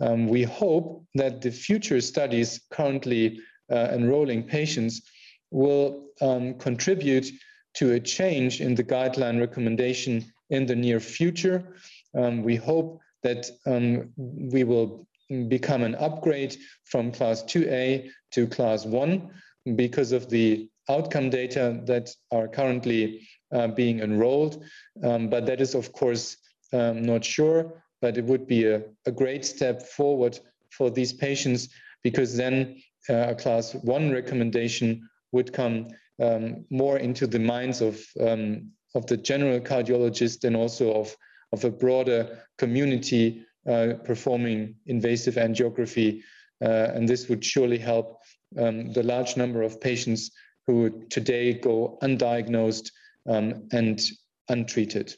Um, 0.00 0.28
we 0.28 0.42
hope 0.42 1.04
that 1.14 1.40
the 1.40 1.50
future 1.50 2.00
studies 2.00 2.60
currently 2.70 3.40
uh, 3.70 3.88
enrolling 3.92 4.42
patients 4.42 5.02
will 5.50 6.08
um, 6.20 6.54
contribute 6.54 7.30
to 7.74 7.92
a 7.92 8.00
change 8.00 8.60
in 8.60 8.74
the 8.74 8.84
guideline 8.84 9.40
recommendation 9.40 10.24
in 10.50 10.66
the 10.66 10.76
near 10.76 11.00
future. 11.00 11.76
Um, 12.16 12.42
we 12.42 12.56
hope 12.56 13.00
that 13.22 13.50
um, 13.66 14.12
we 14.16 14.64
will 14.64 15.06
become 15.48 15.82
an 15.82 15.94
upgrade 15.96 16.56
from 16.84 17.10
class 17.10 17.42
2A 17.44 18.08
to 18.32 18.46
class 18.46 18.86
1 18.86 19.30
because 19.74 20.12
of 20.12 20.30
the 20.30 20.68
outcome 20.88 21.30
data 21.30 21.80
that 21.84 22.10
are 22.30 22.46
currently 22.46 23.26
uh, 23.52 23.68
being 23.68 24.00
enrolled. 24.00 24.64
Um, 25.02 25.28
but 25.28 25.46
that 25.46 25.60
is, 25.60 25.74
of 25.74 25.92
course, 25.92 26.36
um, 26.72 27.02
not 27.02 27.24
sure, 27.24 27.82
but 28.00 28.18
it 28.18 28.24
would 28.24 28.46
be 28.46 28.66
a, 28.66 28.82
a, 29.06 29.12
great 29.12 29.44
step 29.44 29.82
forward 29.82 30.38
for 30.70 30.90
these 30.90 31.12
patients 31.12 31.68
because 32.02 32.36
then 32.36 32.82
uh, 33.08 33.28
a 33.28 33.34
class 33.34 33.74
one 33.74 34.10
recommendation 34.10 35.08
would 35.32 35.52
come 35.52 35.88
um, 36.22 36.64
more 36.70 36.98
into 36.98 37.26
the 37.26 37.38
minds 37.38 37.80
of, 37.80 38.04
um, 38.20 38.70
of 38.94 39.06
the 39.06 39.16
general 39.16 39.60
cardiologist 39.60 40.44
and 40.44 40.56
also 40.56 40.92
of, 40.92 41.16
of 41.52 41.64
a 41.64 41.70
broader 41.70 42.38
community 42.58 43.44
uh, 43.68 43.94
performing 44.04 44.74
invasive 44.86 45.34
angiography. 45.34 46.22
Uh, 46.62 46.88
and 46.94 47.08
this 47.08 47.28
would 47.28 47.44
surely 47.44 47.78
help 47.78 48.18
um, 48.58 48.92
the 48.92 49.02
large 49.02 49.36
number 49.36 49.62
of 49.62 49.80
patients 49.80 50.30
who 50.66 51.04
today 51.10 51.52
go 51.52 51.98
undiagnosed 52.02 52.90
um, 53.28 53.68
and 53.72 54.00
untreated. 54.48 55.14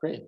Great. 0.00 0.24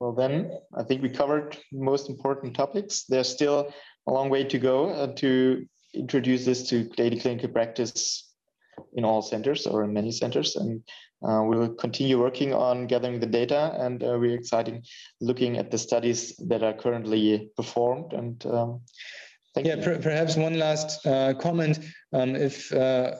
Well, 0.00 0.12
then 0.12 0.52
I 0.76 0.84
think 0.84 1.02
we 1.02 1.10
covered 1.10 1.56
most 1.72 2.08
important 2.08 2.54
topics. 2.54 3.04
There's 3.04 3.28
still 3.28 3.72
a 4.06 4.12
long 4.12 4.30
way 4.30 4.44
to 4.44 4.58
go 4.58 4.90
uh, 4.90 5.12
to 5.14 5.66
introduce 5.94 6.44
this 6.44 6.68
to 6.68 6.84
daily 6.90 7.18
clinical 7.18 7.48
practice 7.48 8.32
in 8.94 9.04
all 9.04 9.22
centers 9.22 9.66
or 9.66 9.84
in 9.84 9.92
many 9.92 10.12
centers. 10.12 10.54
And 10.54 10.82
uh, 11.26 11.42
we'll 11.44 11.74
continue 11.74 12.20
working 12.20 12.54
on 12.54 12.86
gathering 12.86 13.18
the 13.18 13.26
data 13.26 13.76
and 13.80 14.02
uh, 14.04 14.16
we're 14.20 14.36
excited 14.38 14.86
looking 15.20 15.58
at 15.58 15.70
the 15.70 15.78
studies 15.78 16.36
that 16.46 16.62
are 16.62 16.74
currently 16.74 17.50
performed. 17.56 18.12
And 18.12 18.44
um, 18.46 18.80
yeah, 19.56 19.82
per 19.82 19.98
perhaps 19.98 20.36
one 20.36 20.58
last 20.58 21.04
uh, 21.04 21.34
comment. 21.34 21.80
Um, 22.12 22.36
if 22.36 22.72
uh, 22.72 23.16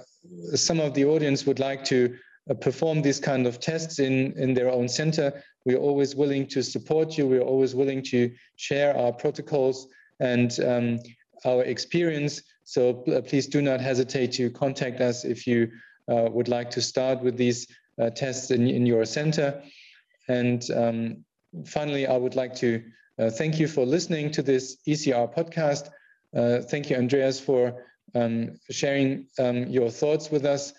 some 0.55 0.81
of 0.81 0.95
the 0.95 1.05
audience 1.05 1.47
would 1.47 1.59
like 1.59 1.85
to 1.85 2.17
uh, 2.51 2.55
perform 2.55 3.03
these 3.03 3.21
kind 3.21 3.47
of 3.47 3.61
tests 3.61 3.99
in, 3.99 4.33
in 4.39 4.55
their 4.55 4.71
own 4.71 4.89
center, 4.89 5.43
we're 5.65 5.77
always 5.77 6.15
willing 6.17 6.47
to 6.47 6.63
support 6.63 7.19
you. 7.19 7.27
We're 7.27 7.43
always 7.43 7.75
willing 7.75 8.03
to 8.05 8.33
share 8.57 8.97
our 8.97 9.13
protocols 9.13 9.87
and 10.21 10.59
um, 10.61 10.99
our 11.45 11.63
experience. 11.65 12.43
So 12.65 13.05
uh, 13.05 13.21
please 13.21 13.47
do 13.47 13.61
not 13.61 13.81
hesitate 13.81 14.33
to 14.33 14.51
contact 14.51 15.01
us 15.01 15.25
if 15.25 15.47
you 15.47 15.71
uh, 16.11 16.29
would 16.31 16.49
like 16.49 16.71
to 16.71 16.81
start 16.81 17.21
with 17.21 17.37
these 17.37 17.67
uh, 18.01 18.11
tests 18.11 18.51
in, 18.51 18.67
in 18.67 18.87
your 18.87 19.05
center. 19.05 19.63
And 20.29 20.69
um, 20.71 21.25
finally, 21.67 22.07
I 22.07 22.17
would 22.17 22.35
like 22.35 22.55
to 22.57 22.83
uh, 23.19 23.31
thank 23.31 23.59
you 23.59 23.69
for 23.69 23.85
listening 23.85 24.31
to 24.33 24.43
this 24.43 24.79
ECR 24.89 25.35
podcast. 25.35 25.89
Uh, 26.35 26.63
thank 26.63 26.89
you, 26.89 26.97
Andreas, 26.97 27.41
for 27.41 27.85
um, 28.15 28.59
sharing 28.71 29.27
um, 29.39 29.67
your 29.69 29.91
thoughts 29.91 30.31
with 30.31 30.45
us. 30.45 30.73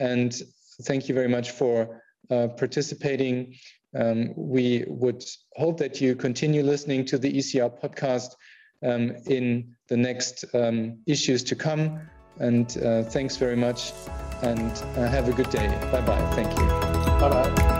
And 0.00 0.34
thank 0.82 1.08
you 1.08 1.14
very 1.14 1.28
much 1.28 1.50
for 1.50 2.02
uh, 2.30 2.48
participating. 2.48 3.54
Um, 3.94 4.32
we 4.36 4.84
would 4.88 5.22
hope 5.56 5.78
that 5.78 6.00
you 6.00 6.14
continue 6.16 6.62
listening 6.62 7.04
to 7.06 7.18
the 7.18 7.32
ECR 7.32 7.70
podcast 7.80 8.30
um, 8.84 9.16
in 9.26 9.74
the 9.88 9.96
next 9.96 10.44
um, 10.54 10.98
issues 11.06 11.44
to 11.44 11.54
come. 11.54 12.00
And 12.38 12.76
uh, 12.78 13.04
thanks 13.04 13.36
very 13.36 13.56
much 13.56 13.92
and 14.42 14.72
uh, 14.96 15.08
have 15.08 15.28
a 15.28 15.32
good 15.32 15.50
day. 15.50 15.68
Bye 15.92 16.00
bye. 16.00 16.34
Thank 16.34 16.50
you. 16.58 16.66
Bye 17.20 17.28
bye. 17.28 17.71